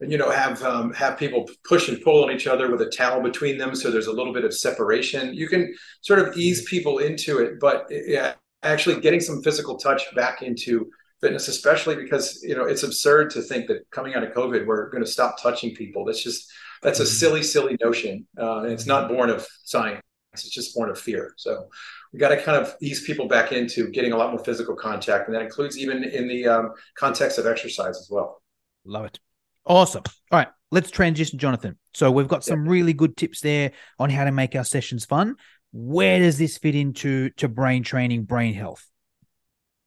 [0.00, 3.22] you know have um, have people push and pull on each other with a towel
[3.22, 5.34] between them so there's a little bit of separation.
[5.34, 10.02] You can sort of ease people into it but yeah actually getting some physical touch
[10.14, 14.32] back into fitness especially because you know it's absurd to think that coming out of
[14.32, 16.04] covid we're going to stop touching people.
[16.04, 16.50] That's just
[16.82, 17.10] that's a mm-hmm.
[17.10, 20.02] silly silly notion uh, and it's not born of science.
[20.34, 21.32] It's just born of fear.
[21.38, 21.68] So
[22.12, 25.28] we got to kind of ease people back into getting a lot more physical contact
[25.28, 28.42] and that includes even in the um, context of exercise as well.
[28.84, 29.18] Love it
[29.66, 30.04] Awesome.
[30.30, 31.76] All right, let's transition, Jonathan.
[31.92, 35.36] So we've got some really good tips there on how to make our sessions fun.
[35.72, 38.86] Where does this fit into to brain training, brain health?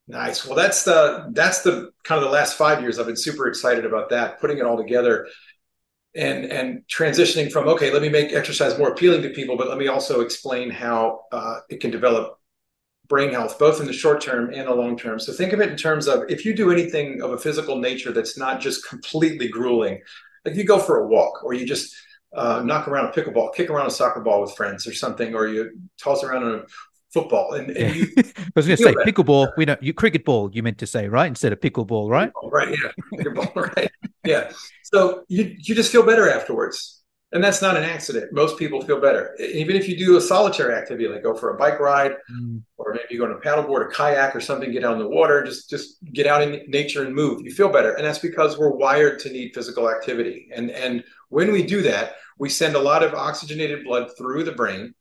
[0.07, 0.45] Nice.
[0.45, 2.97] Well, that's the that's the kind of the last five years.
[2.99, 5.27] I've been super excited about that, putting it all together,
[6.15, 9.77] and and transitioning from okay, let me make exercise more appealing to people, but let
[9.77, 12.38] me also explain how uh, it can develop
[13.09, 15.19] brain health, both in the short term and the long term.
[15.19, 18.11] So think of it in terms of if you do anything of a physical nature
[18.11, 20.01] that's not just completely grueling,
[20.45, 21.95] like you go for a walk or you just
[22.33, 25.47] uh, knock around a pickleball, kick around a soccer ball with friends or something, or
[25.47, 26.63] you toss around a
[27.11, 27.53] football.
[27.53, 29.51] And, and you, I was going to say pickleball.
[29.57, 30.51] We know you cricket ball.
[30.53, 32.31] You meant to say right instead of pickleball, right?
[32.43, 32.69] Right.
[32.69, 32.91] Yeah.
[33.19, 33.55] Pickleball.
[33.75, 33.91] right.
[34.23, 34.51] Yeah.
[34.83, 36.98] So you you just feel better afterwards.
[37.31, 38.33] And that's not an accident.
[38.33, 39.35] Most people feel better.
[39.39, 42.61] Even if you do a solitary activity, like go for a bike ride, mm.
[42.77, 45.07] or maybe you go on a paddleboard a kayak or something, get out in the
[45.07, 47.41] water, just just get out in nature and move.
[47.43, 47.93] You feel better.
[47.93, 50.49] And that's because we're wired to need physical activity.
[50.55, 54.53] And and when we do that, we send a lot of oxygenated blood through the
[54.53, 54.95] brain.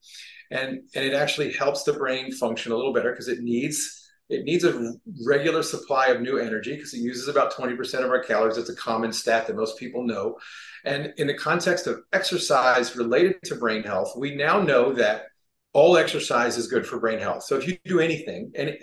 [0.51, 3.95] And, and it actually helps the brain function a little better because it needs
[4.29, 4.93] it needs a
[5.27, 8.59] regular supply of new energy because it uses about 20% of our calories.
[8.59, 10.37] It's a common stat that most people know.
[10.85, 15.27] And in the context of exercise related to brain health, we now know that
[15.73, 17.45] all exercise is good for brain health.
[17.45, 18.77] So if you do anything, and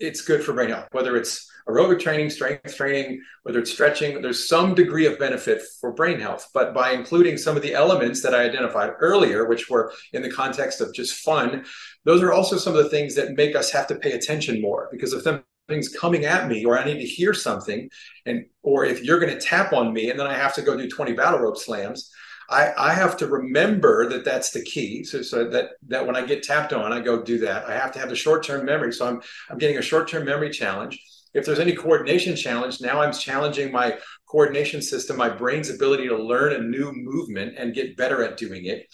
[0.00, 4.48] it's good for brain health, whether it's aerobic training, strength training, whether it's stretching, there's
[4.48, 6.48] some degree of benefit for brain health.
[6.52, 10.30] But by including some of the elements that I identified earlier, which were in the
[10.30, 11.64] context of just fun,
[12.04, 14.88] those are also some of the things that make us have to pay attention more
[14.90, 15.24] because if
[15.68, 17.88] something's coming at me or I need to hear something,
[18.26, 20.76] and or if you're going to tap on me and then I have to go
[20.76, 22.10] do 20 battle rope slams,
[22.50, 25.04] I, I have to remember that that's the key.
[25.04, 27.66] So, so that that when I get tapped on, I go do that.
[27.66, 28.92] I have to have the short term memory.
[28.92, 31.02] So I'm I'm getting a short term memory challenge.
[31.34, 36.16] If there's any coordination challenge, now I'm challenging my coordination system, my brain's ability to
[36.16, 38.86] learn a new movement and get better at doing it.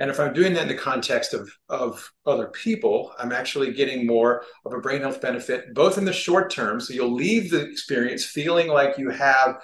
[0.00, 4.06] And if I'm doing that in the context of, of other people, I'm actually getting
[4.06, 6.80] more of a brain health benefit, both in the short term.
[6.80, 9.60] So you'll leave the experience feeling like you have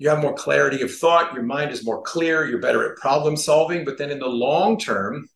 [0.00, 3.36] you have more clarity of thought, your mind is more clear, you're better at problem
[3.36, 3.84] solving.
[3.84, 5.28] But then in the long term,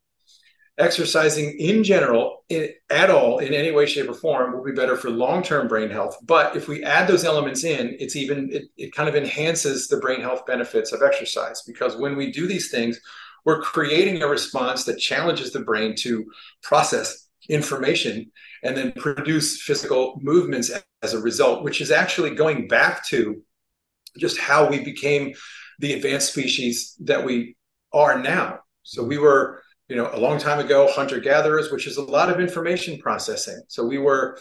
[0.79, 4.97] exercising in general, in, at all, in any way, shape, or form, will be better
[4.97, 6.17] for long term brain health.
[6.23, 9.97] But if we add those elements in, it's even, it, it kind of enhances the
[9.97, 13.01] brain health benefits of exercise because when we do these things,
[13.45, 16.25] we're creating a response that challenges the brain to
[16.63, 18.31] process information
[18.63, 20.71] and then produce physical movements
[21.03, 23.43] as a result, which is actually going back to
[24.17, 25.35] just how we became
[25.81, 27.57] the advanced species that we
[27.93, 28.61] are now.
[28.85, 32.31] So we were, you know, a long time ago hunter gatherers, which is a lot
[32.31, 33.61] of information processing.
[33.69, 34.39] So we were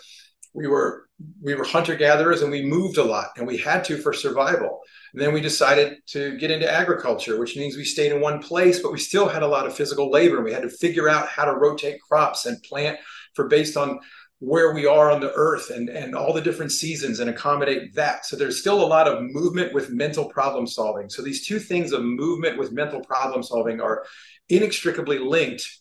[0.53, 1.07] we were
[1.41, 4.79] we were hunter gatherers and we moved a lot and we had to for survival.
[5.13, 8.79] And then we decided to get into agriculture, which means we stayed in one place,
[8.79, 10.37] but we still had a lot of physical labor.
[10.37, 12.97] And we had to figure out how to rotate crops and plant
[13.35, 13.99] for based on
[14.39, 18.25] where we are on the earth and, and all the different seasons and accommodate that.
[18.25, 21.09] So there's still a lot of movement with mental problem solving.
[21.09, 24.03] So these two things of movement with mental problem solving are
[24.49, 25.80] inextricably linked.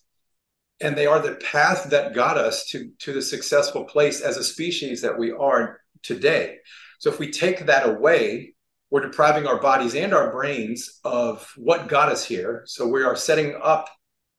[0.81, 4.43] And they are the path that got us to, to the successful place as a
[4.43, 6.57] species that we are today.
[6.99, 8.55] So if we take that away,
[8.89, 12.63] we're depriving our bodies and our brains of what got us here.
[12.65, 13.89] So we are setting up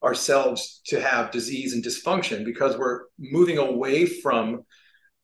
[0.02, 4.64] ourselves to have disease and dysfunction because we're moving away from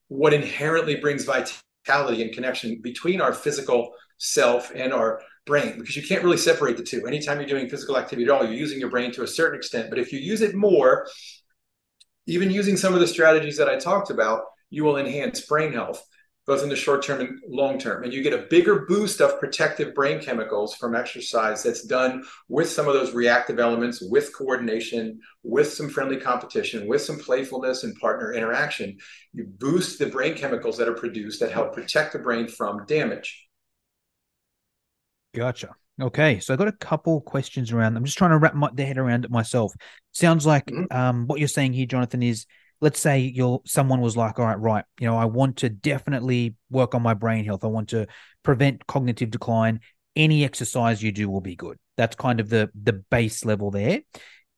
[0.08, 6.06] what inherently brings vitality and connection between our physical self and our brain because you
[6.06, 7.06] can't really separate the two.
[7.08, 9.90] Anytime you're doing physical activity at all, you're using your brain to a certain extent.
[9.90, 11.08] But if you use it more,
[12.26, 16.00] even using some of the strategies that I talked about, you will enhance brain health
[16.48, 18.02] both in the short term and long term.
[18.02, 22.70] And you get a bigger boost of protective brain chemicals from exercise that's done with
[22.70, 27.94] some of those reactive elements, with coordination, with some friendly competition, with some playfulness and
[27.96, 28.96] partner interaction.
[29.34, 33.47] You boost the brain chemicals that are produced that help protect the brain from damage.
[35.38, 35.74] Gotcha.
[36.00, 37.96] Okay, so I got a couple questions around.
[37.96, 39.72] I'm just trying to wrap my head around it myself.
[40.12, 40.96] Sounds like mm-hmm.
[40.96, 42.46] um, what you're saying here, Jonathan, is
[42.80, 46.54] let's say you're someone was like, all right, right, you know, I want to definitely
[46.70, 47.64] work on my brain health.
[47.64, 48.06] I want to
[48.42, 49.80] prevent cognitive decline.
[50.14, 51.78] Any exercise you do will be good.
[51.96, 54.00] That's kind of the the base level there.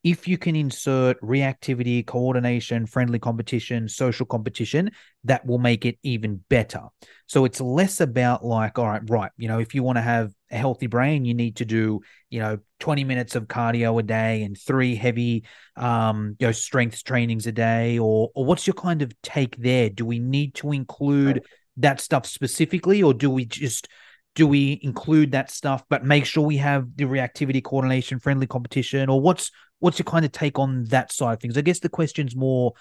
[0.03, 4.93] If you can insert reactivity, coordination, friendly competition, social competition,
[5.25, 6.85] that will make it even better.
[7.27, 10.33] So it's less about like, all right, right, you know, if you want to have
[10.51, 14.43] a healthy brain, you need to do, you know, 20 minutes of cardio a day
[14.43, 15.45] and three heavy
[15.77, 19.91] um, you know, strength trainings a day, or or what's your kind of take there?
[19.91, 21.45] Do we need to include
[21.77, 23.89] that stuff specifically, or do we just
[24.35, 29.09] do we include that stuff but make sure we have the reactivity coordination friendly competition
[29.09, 31.89] or what's what's your kind of take on that side of things i guess the
[31.89, 32.73] question's more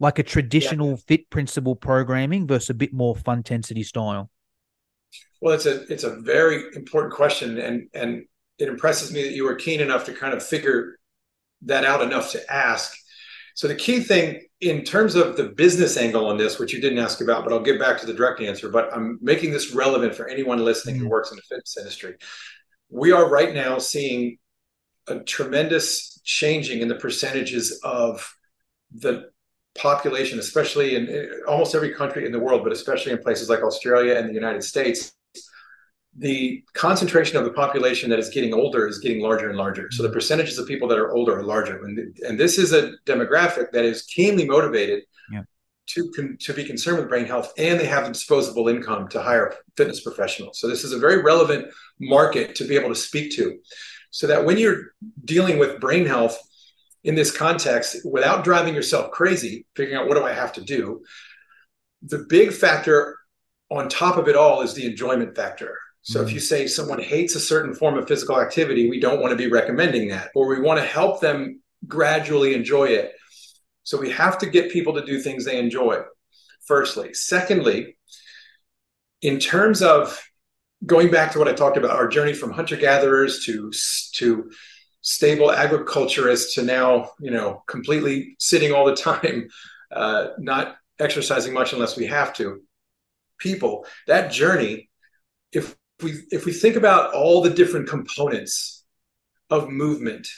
[0.00, 0.96] like a traditional yeah.
[1.06, 4.30] fit principle programming versus a bit more Funtensity style
[5.40, 8.24] well it's a it's a very important question and and
[8.58, 10.98] it impresses me that you were keen enough to kind of figure
[11.62, 12.96] that out enough to ask.
[13.54, 16.98] So the key thing in terms of the business angle on this, which you didn't
[16.98, 20.14] ask about, but I'll get back to the direct answer, but I'm making this relevant
[20.14, 21.04] for anyone listening mm-hmm.
[21.04, 22.16] who works in the fitness industry.
[22.90, 24.38] We are right now seeing
[25.06, 28.34] a tremendous changing in the percentages of
[28.92, 29.30] the
[29.76, 34.14] population, especially in almost every country in the world, but especially in places like Australia
[34.14, 35.12] and the United States,
[36.16, 39.88] the concentration of the population that is getting older is getting larger and larger.
[39.90, 40.14] So the mm-hmm.
[40.14, 43.84] percentages of people that are older are larger, and, and this is a demographic that
[43.84, 45.02] is keenly motivated
[45.32, 45.42] yeah.
[45.88, 49.54] to con, to be concerned with brain health, and they have disposable income to hire
[49.76, 50.60] fitness professionals.
[50.60, 51.66] So this is a very relevant
[51.98, 53.58] market to be able to speak to,
[54.10, 54.92] so that when you're
[55.24, 56.38] dealing with brain health
[57.02, 61.02] in this context, without driving yourself crazy, figuring out what do I have to do,
[62.02, 63.18] the big factor
[63.68, 65.76] on top of it all is the enjoyment factor
[66.06, 69.30] so if you say someone hates a certain form of physical activity, we don't want
[69.30, 73.12] to be recommending that, or we want to help them gradually enjoy it.
[73.84, 76.02] So we have to get people to do things they enjoy,
[76.66, 77.14] firstly.
[77.14, 77.96] Secondly,
[79.22, 80.22] in terms of
[80.84, 83.72] going back to what I talked about, our journey from hunter gatherers to,
[84.16, 84.50] to
[85.00, 89.48] stable agriculturists to now, you know, completely sitting all the time,
[89.90, 92.60] uh, not exercising much unless we have to,
[93.38, 94.90] people, that journey,
[95.98, 98.84] if we if we think about all the different components
[99.50, 100.28] of movement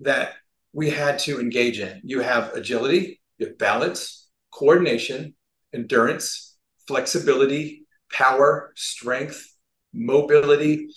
[0.00, 0.34] that
[0.72, 5.34] we had to engage in, you have agility, you have balance, coordination,
[5.74, 6.56] endurance,
[6.86, 9.46] flexibility, power, strength,
[9.92, 10.88] mobility.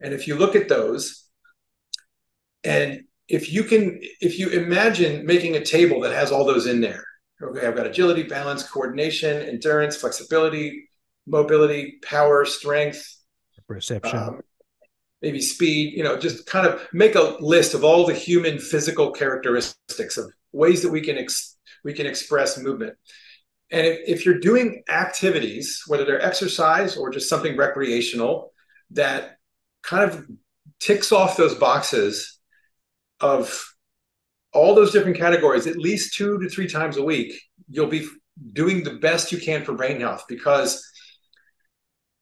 [0.00, 1.24] And if you look at those,
[2.64, 6.80] and if you can, if you imagine making a table that has all those in
[6.80, 7.04] there,
[7.42, 10.88] okay, I've got agility, balance, coordination, endurance, flexibility,
[11.26, 13.15] mobility, power, strength,
[13.68, 14.18] perception.
[14.18, 14.40] Um,
[15.22, 19.10] maybe speed you know just kind of make a list of all the human physical
[19.10, 22.94] characteristics of ways that we can ex- we can express movement.
[23.72, 28.52] And if, if you're doing activities whether they're exercise or just something recreational
[28.90, 29.38] that
[29.82, 30.26] kind of
[30.80, 32.38] ticks off those boxes
[33.20, 33.64] of
[34.52, 38.06] all those different categories at least two to three times a week you'll be
[38.52, 40.84] doing the best you can for brain health because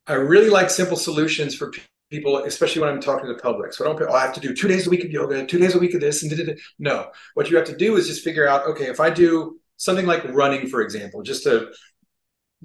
[0.07, 1.73] I really like simple solutions for
[2.11, 3.73] people, especially when I'm talking to the public.
[3.73, 5.59] So I don't, oh, I have to do two days a week of yoga, two
[5.59, 6.59] days a week of this, and da, da, da.
[6.77, 7.07] no.
[7.33, 10.23] What you have to do is just figure out, okay, if I do something like
[10.25, 11.71] running, for example, just to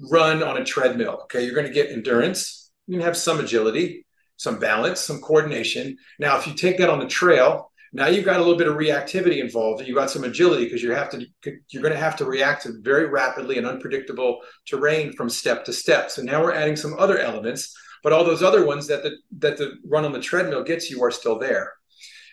[0.09, 4.05] run on a treadmill, okay, you're going to get endurance, you have some agility,
[4.37, 5.97] some balance, some coordination.
[6.19, 8.77] Now, if you take that on the trail, now you've got a little bit of
[8.77, 9.85] reactivity involved.
[9.85, 11.25] You've got some agility because you have to
[11.69, 15.73] you're going to have to react to very rapidly and unpredictable terrain from step to
[15.73, 16.09] step.
[16.09, 19.57] So now we're adding some other elements, but all those other ones that the that
[19.57, 21.73] the run on the treadmill gets you are still there.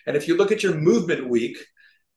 [0.07, 1.59] And if you look at your movement week,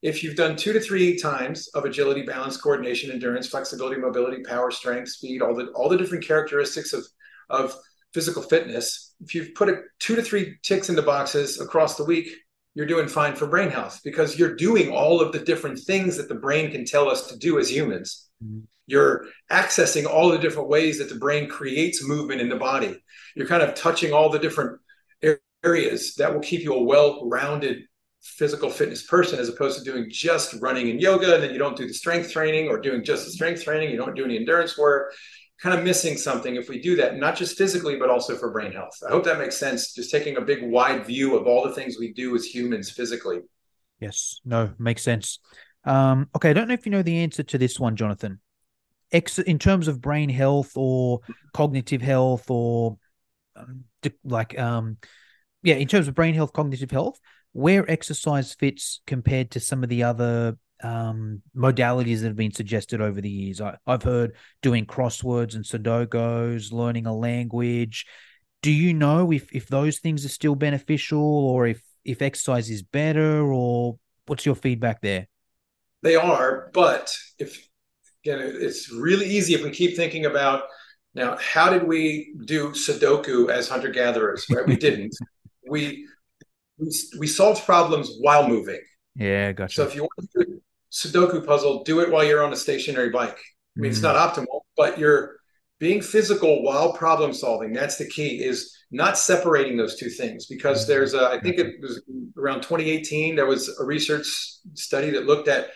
[0.04, 4.70] if you've done two to three times of agility, balance, coordination, endurance, flexibility, mobility, power,
[4.70, 7.04] strength, speed, all the all the different characteristics of
[7.50, 7.76] of
[8.14, 12.30] physical fitness, if you've put a two to three ticks into boxes across the week,
[12.74, 16.30] you're doing fine for brain health because you're doing all of the different things that
[16.30, 18.30] the brain can tell us to do as humans.
[18.44, 18.62] Mm-hmm.
[18.88, 23.02] You're accessing all the different ways that the brain creates movement in the body.
[23.36, 24.80] You're kind of touching all the different
[25.64, 27.84] areas that will keep you a well rounded
[28.22, 31.76] physical fitness person as opposed to doing just running and yoga and then you don't
[31.76, 34.78] do the strength training or doing just the strength training you don't do any endurance
[34.78, 35.12] work
[35.62, 38.72] kind of missing something if we do that, not just physically, but also for brain
[38.72, 38.98] health.
[39.08, 39.94] I hope that makes sense.
[39.94, 43.40] Just taking a big wide view of all the things we do as humans physically.
[44.00, 45.40] Yes, no, makes sense.
[45.86, 48.40] Um, okay, I don't know if you know the answer to this one, Jonathan.
[49.12, 51.20] Ex- in terms of brain health or
[51.54, 52.98] cognitive health or
[53.56, 53.84] um,
[54.24, 54.98] like, um,
[55.62, 57.20] yeah, in terms of brain health, cognitive health,
[57.52, 63.02] where exercise fits compared to some of the other um, modalities that have been suggested
[63.02, 63.62] over the years.
[63.62, 68.06] I, have heard doing crosswords and Sudokus, learning a language.
[68.62, 72.84] Do you know if if those things are still beneficial, or if if exercise is
[72.84, 75.28] better, or what's your feedback there?
[76.04, 77.68] They are, but if
[78.24, 80.64] again, it's really easy if we keep thinking about
[81.14, 81.38] now.
[81.38, 84.46] How did we do Sudoku as hunter gatherers?
[84.50, 85.16] Right, we didn't.
[85.70, 86.08] we
[86.78, 88.82] we we solved problems while moving.
[89.16, 89.76] Yeah, gotcha.
[89.76, 90.51] So if you want to do
[90.92, 93.38] Sudoku puzzle, do it while you're on a stationary bike.
[93.78, 95.38] I mean, mm it's not optimal, but you're
[95.80, 97.74] being physical while problem solving.
[97.74, 100.92] That's the key is not separating those two things because mm-hmm.
[100.92, 102.02] there's a, I think it was
[102.38, 104.28] around 2018, there was a research
[104.74, 105.70] study that looked at,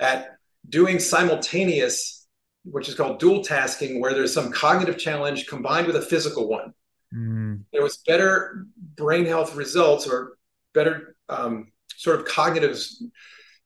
[0.00, 2.26] at doing simultaneous,
[2.64, 6.72] which is called dual tasking, where there's some cognitive challenge combined with a physical one.
[7.14, 7.64] Mm.
[7.72, 8.66] There was better
[8.96, 10.38] brain health results or
[10.72, 12.78] better um, sort of cognitive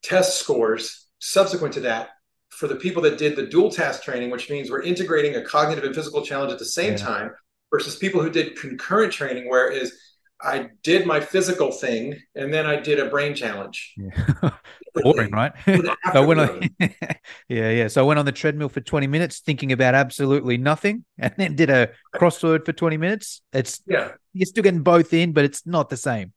[0.06, 2.10] test scores subsequent to that
[2.50, 5.84] for the people that did the dual task training, which means we're integrating a cognitive
[5.84, 6.98] and physical challenge at the same yeah.
[6.98, 7.30] time,
[7.70, 9.98] versus people who did concurrent training, where is
[10.40, 13.94] I did my physical thing, and then I did a brain challenge.
[13.96, 14.50] Yeah.
[14.94, 15.52] Boring, right?
[15.66, 17.88] so I went on, yeah, yeah.
[17.88, 21.56] So I went on the treadmill for 20 minutes thinking about absolutely nothing and then
[21.56, 23.42] did a crossword for 20 minutes.
[23.52, 26.32] It's yeah, you're still getting both in, but it's not the same.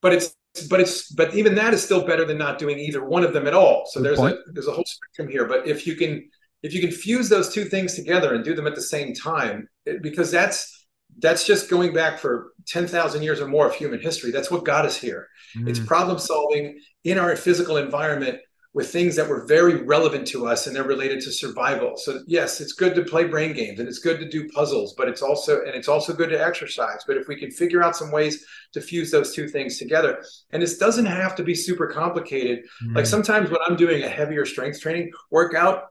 [0.00, 0.34] But it's
[0.68, 3.46] but it's but even that is still better than not doing either one of them
[3.46, 3.84] at all.
[3.86, 4.34] So Good there's point.
[4.34, 5.46] a there's a whole spectrum here.
[5.46, 6.28] But if you can
[6.62, 9.68] if you can fuse those two things together and do them at the same time,
[9.84, 10.86] it, because that's
[11.18, 14.32] that's just going back for 10,000 years or more of human history.
[14.32, 15.28] That's what got us here.
[15.56, 15.68] Mm.
[15.68, 18.40] It's problem solving in our physical environment
[18.74, 21.96] with things that were very relevant to us and they're related to survival.
[21.96, 25.08] So yes, it's good to play brain games and it's good to do puzzles, but
[25.08, 27.04] it's also and it's also good to exercise.
[27.06, 30.60] But if we can figure out some ways to fuse those two things together, and
[30.60, 32.64] this doesn't have to be super complicated.
[32.84, 32.96] Mm.
[32.96, 35.84] Like sometimes when I'm doing a heavier strength training workout,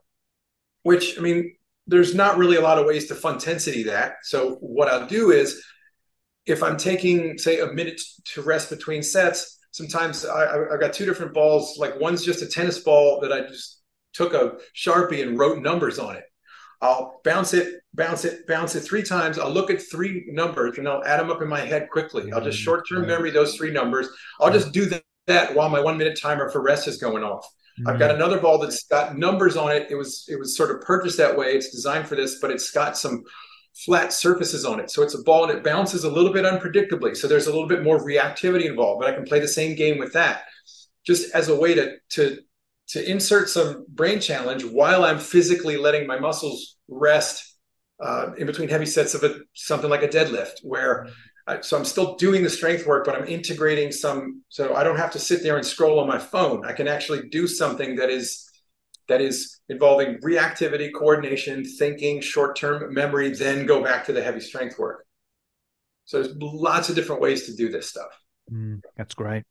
[0.82, 1.56] which I mean,
[1.86, 4.16] there's not really a lot of ways to funtensity that.
[4.24, 5.64] So what I'll do is
[6.44, 8.02] if I'm taking, say, a minute
[8.34, 11.76] to rest between sets, sometimes I, have got two different balls.
[11.78, 15.98] Like one's just a tennis ball that I just took a Sharpie and wrote numbers
[15.98, 16.22] on it.
[16.80, 19.36] I'll bounce it, bounce it, bounce it three times.
[19.36, 22.32] I'll look at three numbers and I'll add them up in my head quickly.
[22.32, 24.08] I'll just short term memory those three numbers.
[24.40, 24.88] I'll just do
[25.26, 27.44] that while my one minute timer for rest is going off.
[27.80, 27.88] Mm-hmm.
[27.88, 29.88] I've got another ball that's got numbers on it.
[29.90, 31.54] It was it was sort of purchased that way.
[31.54, 33.24] It's designed for this, but it's got some
[33.74, 34.90] flat surfaces on it.
[34.90, 37.16] So it's a ball and it bounces a little bit unpredictably.
[37.16, 39.98] So there's a little bit more reactivity involved, but I can play the same game
[39.98, 40.44] with that
[41.04, 42.38] just as a way to to
[42.86, 47.56] to insert some brain challenge while I'm physically letting my muscles rest
[48.02, 51.08] uh, in between heavy sets of a, something like a deadlift, where
[51.46, 54.42] I, so I'm still doing the strength work, but I'm integrating some.
[54.48, 56.66] So I don't have to sit there and scroll on my phone.
[56.66, 58.50] I can actually do something that is
[59.08, 64.78] that is involving reactivity, coordination, thinking, short-term memory, then go back to the heavy strength
[64.78, 65.06] work.
[66.04, 68.10] So there's lots of different ways to do this stuff.
[68.52, 69.44] Mm, that's great.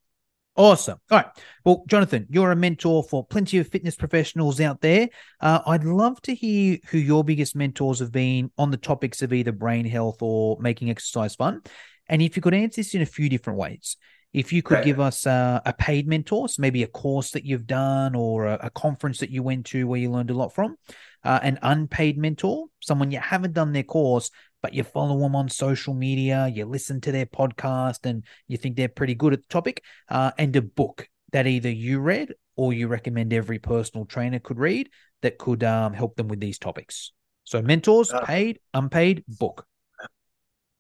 [0.56, 1.00] Awesome.
[1.10, 1.26] All right.
[1.66, 5.10] Well, Jonathan, you're a mentor for plenty of fitness professionals out there.
[5.40, 9.34] Uh, I'd love to hear who your biggest mentors have been on the topics of
[9.34, 11.62] either brain health or making exercise fun.
[12.08, 13.98] And if you could answer this in a few different ways.
[14.34, 17.68] If you could give us uh, a paid mentor, so maybe a course that you've
[17.68, 20.76] done or a, a, conference that you went to where you learned a lot from,
[21.24, 24.32] uh, an unpaid mentor, someone you haven't done their course,
[24.64, 28.76] but you follow them on social media, you listen to their podcast, and you think
[28.76, 32.74] they're pretty good at the topic, uh, and a book that either you read or
[32.74, 34.90] you recommend every personal trainer could read
[35.22, 37.12] that could um, help them with these topics.
[37.44, 39.68] So, mentors, uh, paid, unpaid, book.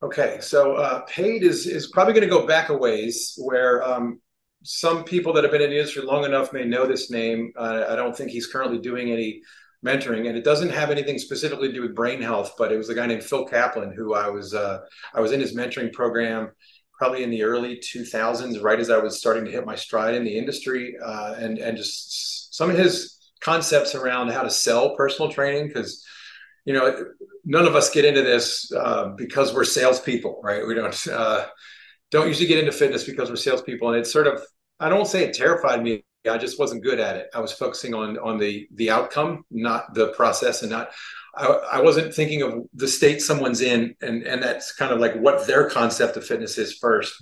[0.03, 4.19] Okay, so uh, paid is is probably going to go back a ways, where um,
[4.61, 7.53] some people that have been in the industry long enough may know this name.
[7.55, 9.41] Uh, I don't think he's currently doing any
[9.85, 12.55] mentoring, and it doesn't have anything specifically to do with brain health.
[12.57, 14.79] But it was a guy named Phil Kaplan who I was uh,
[15.13, 16.51] I was in his mentoring program
[16.97, 20.25] probably in the early 2000s, right as I was starting to hit my stride in
[20.25, 25.31] the industry, uh, and and just some of his concepts around how to sell personal
[25.31, 26.05] training because
[26.65, 27.05] you know,
[27.45, 30.65] none of us get into this uh, because we're salespeople, right?
[30.65, 31.47] We don't uh,
[32.11, 34.41] don't usually get into fitness because we're salespeople, and it's sort of
[34.79, 36.03] I don't say it terrified me.
[36.29, 37.27] I just wasn't good at it.
[37.33, 40.91] I was focusing on on the the outcome, not the process, and not.
[41.35, 45.15] I, I wasn't thinking of the state someone's in, and and that's kind of like
[45.15, 47.13] what their concept of fitness is first.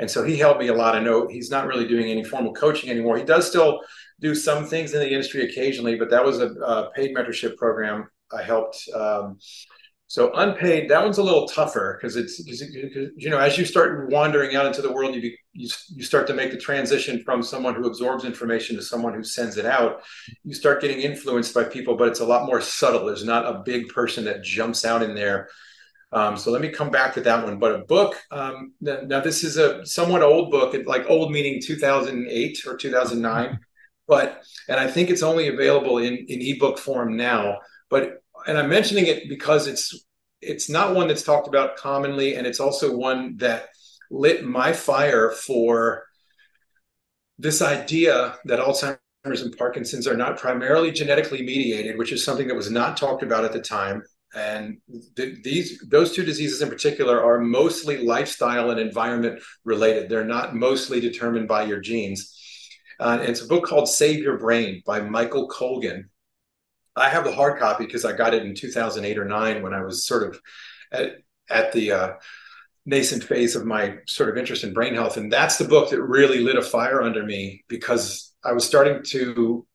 [0.00, 0.94] And so he helped me a lot.
[0.94, 3.18] I know he's not really doing any formal coaching anymore.
[3.18, 3.80] He does still
[4.20, 8.08] do some things in the industry occasionally, but that was a, a paid mentorship program
[8.32, 8.88] I helped.
[8.94, 9.38] Um,
[10.10, 12.62] so unpaid, that one's a little tougher because it's because
[13.14, 16.26] you know as you start wandering out into the world, you, be, you you start
[16.28, 20.02] to make the transition from someone who absorbs information to someone who sends it out.
[20.44, 23.04] You start getting influenced by people, but it's a lot more subtle.
[23.04, 25.50] There's not a big person that jumps out in there.
[26.10, 27.58] Um, so let me come back to that one.
[27.58, 28.16] But a book.
[28.30, 33.58] Um, now this is a somewhat old book, like old meaning 2008 or 2009,
[34.06, 37.58] but and I think it's only available in in ebook form now
[37.90, 40.04] but and I'm mentioning it because it's
[40.40, 43.68] it's not one that's talked about commonly, and it's also one that
[44.10, 46.04] lit my fire for
[47.38, 52.54] this idea that Alzheimer's and Parkinson's are not primarily genetically mediated, which is something that
[52.54, 54.02] was not talked about at the time.
[54.34, 54.78] And
[55.16, 60.08] th- these those two diseases in particular are mostly lifestyle and environment related.
[60.08, 62.34] They're not mostly determined by your genes.
[63.00, 66.10] Uh, it's a book called Save Your Brain by Michael Colgan.
[66.98, 69.82] I have the hard copy because I got it in 2008 or nine when I
[69.82, 70.40] was sort of
[70.92, 71.18] at,
[71.50, 72.12] at the uh,
[72.86, 75.16] nascent phase of my sort of interest in brain health.
[75.16, 79.02] And that's the book that really lit a fire under me because I was starting
[79.04, 79.66] to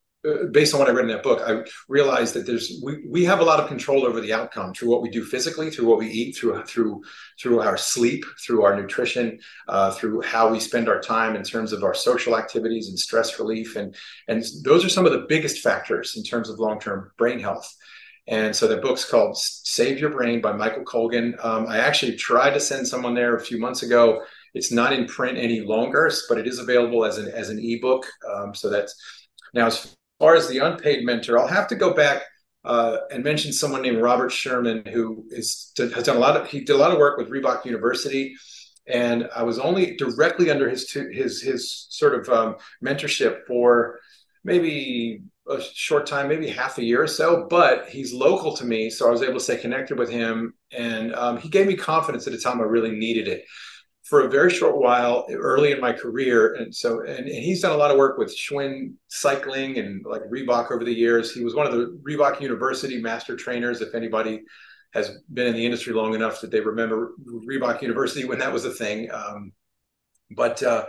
[0.51, 3.39] based on what I read in that book, I realized that there's we, we have
[3.39, 6.07] a lot of control over the outcome through what we do physically, through what we
[6.07, 7.03] eat, through through
[7.41, 11.73] through our sleep, through our nutrition, uh, through how we spend our time in terms
[11.73, 13.95] of our social activities and stress relief, and
[14.27, 17.69] and those are some of the biggest factors in terms of long term brain health.
[18.25, 21.35] And so the book's called Save Your Brain by Michael Colgan.
[21.43, 24.23] Um, I actually tried to send someone there a few months ago.
[24.53, 28.05] It's not in print any longer, but it is available as an as an ebook.
[28.33, 28.95] Um, so that's
[29.53, 29.93] now as
[30.23, 32.21] far as the unpaid mentor, I'll have to go back
[32.63, 36.61] uh, and mention someone named Robert Sherman, who is has done a lot of he
[36.61, 38.33] did a lot of work with Reebok University,
[38.87, 43.99] and I was only directly under his his his sort of um, mentorship for
[44.45, 47.45] maybe a short time, maybe half a year or so.
[47.49, 51.13] But he's local to me, so I was able to stay connected with him, and
[51.15, 53.43] um, he gave me confidence at a time I really needed it
[54.03, 56.55] for a very short while early in my career.
[56.55, 60.21] And so, and, and, he's done a lot of work with Schwinn cycling and like
[60.23, 61.33] Reebok over the years.
[61.33, 63.81] He was one of the Reebok University master trainers.
[63.81, 64.41] If anybody
[64.93, 68.65] has been in the industry long enough that they remember Reebok University when that was
[68.65, 69.09] a thing.
[69.11, 69.53] Um,
[70.31, 70.85] but uh,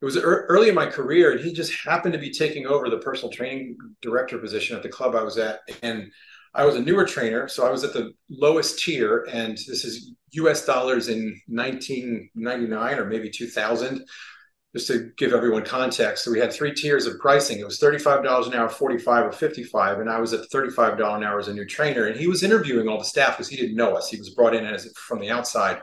[0.00, 2.98] it was early in my career, and he just happened to be taking over the
[2.98, 5.60] personal training director position at the club I was at.
[5.82, 6.12] And
[6.56, 10.12] I was a newer trainer, so I was at the lowest tier, and this is
[10.32, 10.64] U.S.
[10.64, 14.04] dollars in 1999 or maybe 2000.
[14.74, 17.58] Just to give everyone context, so we had three tiers of pricing.
[17.58, 21.38] It was $35 an hour, 45, or 55, and I was at $35 an hour
[21.38, 22.06] as a new trainer.
[22.06, 24.10] And he was interviewing all the staff because he didn't know us.
[24.10, 25.80] He was brought in as from the outside,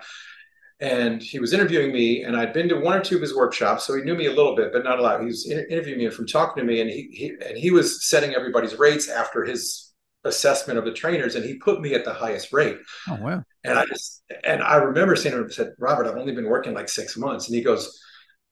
[0.80, 2.24] and he was interviewing me.
[2.24, 4.34] And I'd been to one or two of his workshops, so he knew me a
[4.34, 5.21] little bit, but not a lot.
[5.21, 8.36] He was interviewing me from talking to me, and he, he and he was setting
[8.36, 9.92] everybody's rates after his
[10.26, 12.78] assessment of the trainers and he put me at the highest rate.
[13.07, 13.43] Oh wow.
[13.63, 16.49] And I just and I remember saying to him, I said, Robert, I've only been
[16.49, 17.47] working like six months.
[17.47, 17.99] And he goes,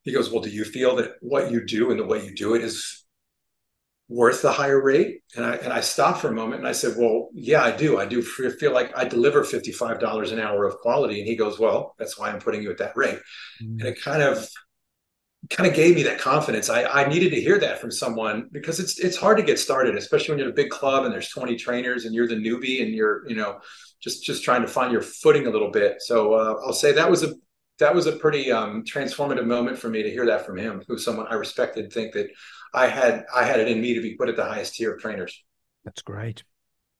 [0.03, 2.55] he goes, Well, do you feel that what you do and the way you do
[2.55, 3.05] it is
[4.09, 5.21] worth the higher rate?
[5.35, 7.99] And I and I stopped for a moment and I said, Well, yeah, I do.
[7.99, 11.19] I do feel like I deliver $55 an hour of quality.
[11.19, 13.19] And he goes, Well, that's why I'm putting you at that rate.
[13.61, 13.79] Mm-hmm.
[13.79, 14.47] And it kind of
[15.51, 16.69] kind of gave me that confidence.
[16.69, 19.95] I, I needed to hear that from someone because it's it's hard to get started,
[19.95, 22.93] especially when you're a big club and there's 20 trainers and you're the newbie and
[22.93, 23.59] you're you know
[24.01, 26.01] just just trying to find your footing a little bit.
[26.01, 27.33] So uh, I'll say that was a
[27.79, 31.03] that was a pretty um, transformative moment for me to hear that from him, who's
[31.03, 31.91] someone I respected.
[31.91, 32.29] Think that
[32.73, 35.01] I had I had it in me to be put at the highest tier of
[35.01, 35.43] trainers.
[35.83, 36.43] That's great.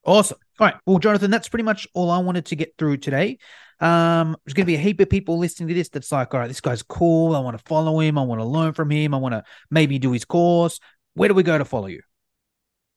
[0.03, 0.39] Awesome.
[0.61, 0.75] All right.
[0.85, 3.39] Well, Jonathan, that's pretty much all I wanted to get through today.
[3.79, 6.39] Um, there's going to be a heap of people listening to this that's like, all
[6.39, 7.35] right, this guy's cool.
[7.35, 8.19] I want to follow him.
[8.19, 9.15] I want to learn from him.
[9.15, 10.79] I want to maybe do his course.
[11.15, 12.03] Where do we go to follow you?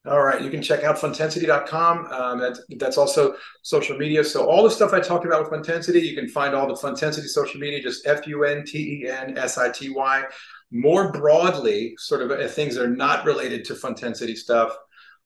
[0.07, 2.13] All right, you can check out funtensity.com.
[2.13, 4.23] Um, that, that's also social media.
[4.25, 7.29] So all the stuff I talked about with Funtensity, you can find all the Funtensity
[7.29, 10.25] social media, just F-U-N-T-E-N-S-I-T-Y.
[10.71, 14.77] More broadly, sort of uh, things that are not related to Funtensity stuff,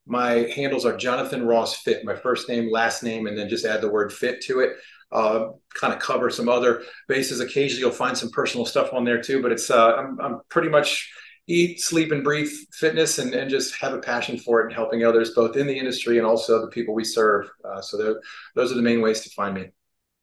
[0.09, 3.80] my handles are Jonathan Ross Fit, my first name, last name, and then just add
[3.80, 4.76] the word fit to it
[5.12, 7.40] uh, kind of cover some other bases.
[7.40, 10.68] Occasionally, you'll find some personal stuff on there too, but it's uh, I'm, I'm pretty
[10.68, 11.11] much
[11.46, 15.04] eat, sleep, and breathe fitness, and, and just have a passion for it and helping
[15.04, 17.48] others, both in the industry and also the people we serve.
[17.64, 18.20] Uh, so
[18.54, 19.68] those are the main ways to find me.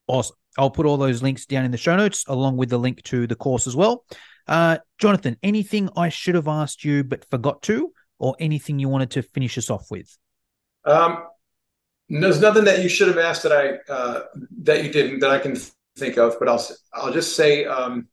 [0.07, 0.35] Awesome.
[0.57, 3.25] I'll put all those links down in the show notes, along with the link to
[3.25, 4.05] the course as well.
[4.47, 9.11] Uh, Jonathan, anything I should have asked you but forgot to, or anything you wanted
[9.11, 10.17] to finish us off with?
[10.85, 11.23] Um,
[12.09, 14.21] there's nothing that you should have asked that I uh,
[14.63, 15.57] that you didn't that I can
[15.97, 18.07] think of, but I'll I'll just say um,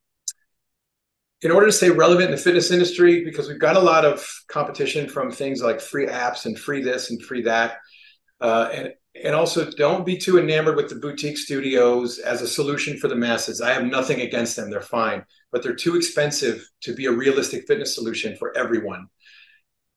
[1.42, 4.26] in order to stay relevant in the fitness industry, because we've got a lot of
[4.48, 7.78] competition from things like free apps and free this and free that,
[8.40, 12.96] uh, and and also don't be too enamored with the boutique studios as a solution
[12.96, 13.60] for the masses.
[13.60, 17.66] I have nothing against them; they're fine, but they're too expensive to be a realistic
[17.66, 19.08] fitness solution for everyone.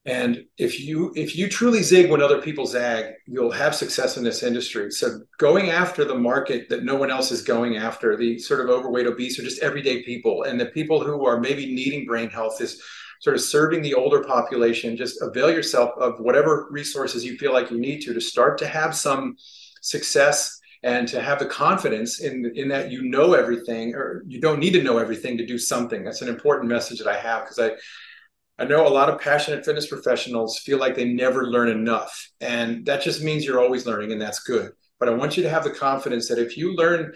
[0.08, 4.24] And if you if you truly zig when other people zag, you'll have success in
[4.24, 4.92] this industry.
[4.92, 8.70] So going after the market that no one else is going after, the sort of
[8.70, 12.62] overweight, obese, or just everyday people, and the people who are maybe needing brain health
[12.62, 12.80] is
[13.22, 14.96] sort of serving the older population.
[14.96, 18.68] Just avail yourself of whatever resources you feel like you need to to start to
[18.68, 19.36] have some
[19.82, 24.60] success and to have the confidence in in that you know everything or you don't
[24.60, 26.04] need to know everything to do something.
[26.04, 27.72] That's an important message that I have because I
[28.58, 32.30] I know a lot of passionate fitness professionals feel like they never learn enough.
[32.40, 34.72] And that just means you're always learning, and that's good.
[35.00, 37.14] But I want you to have the confidence that if you learn,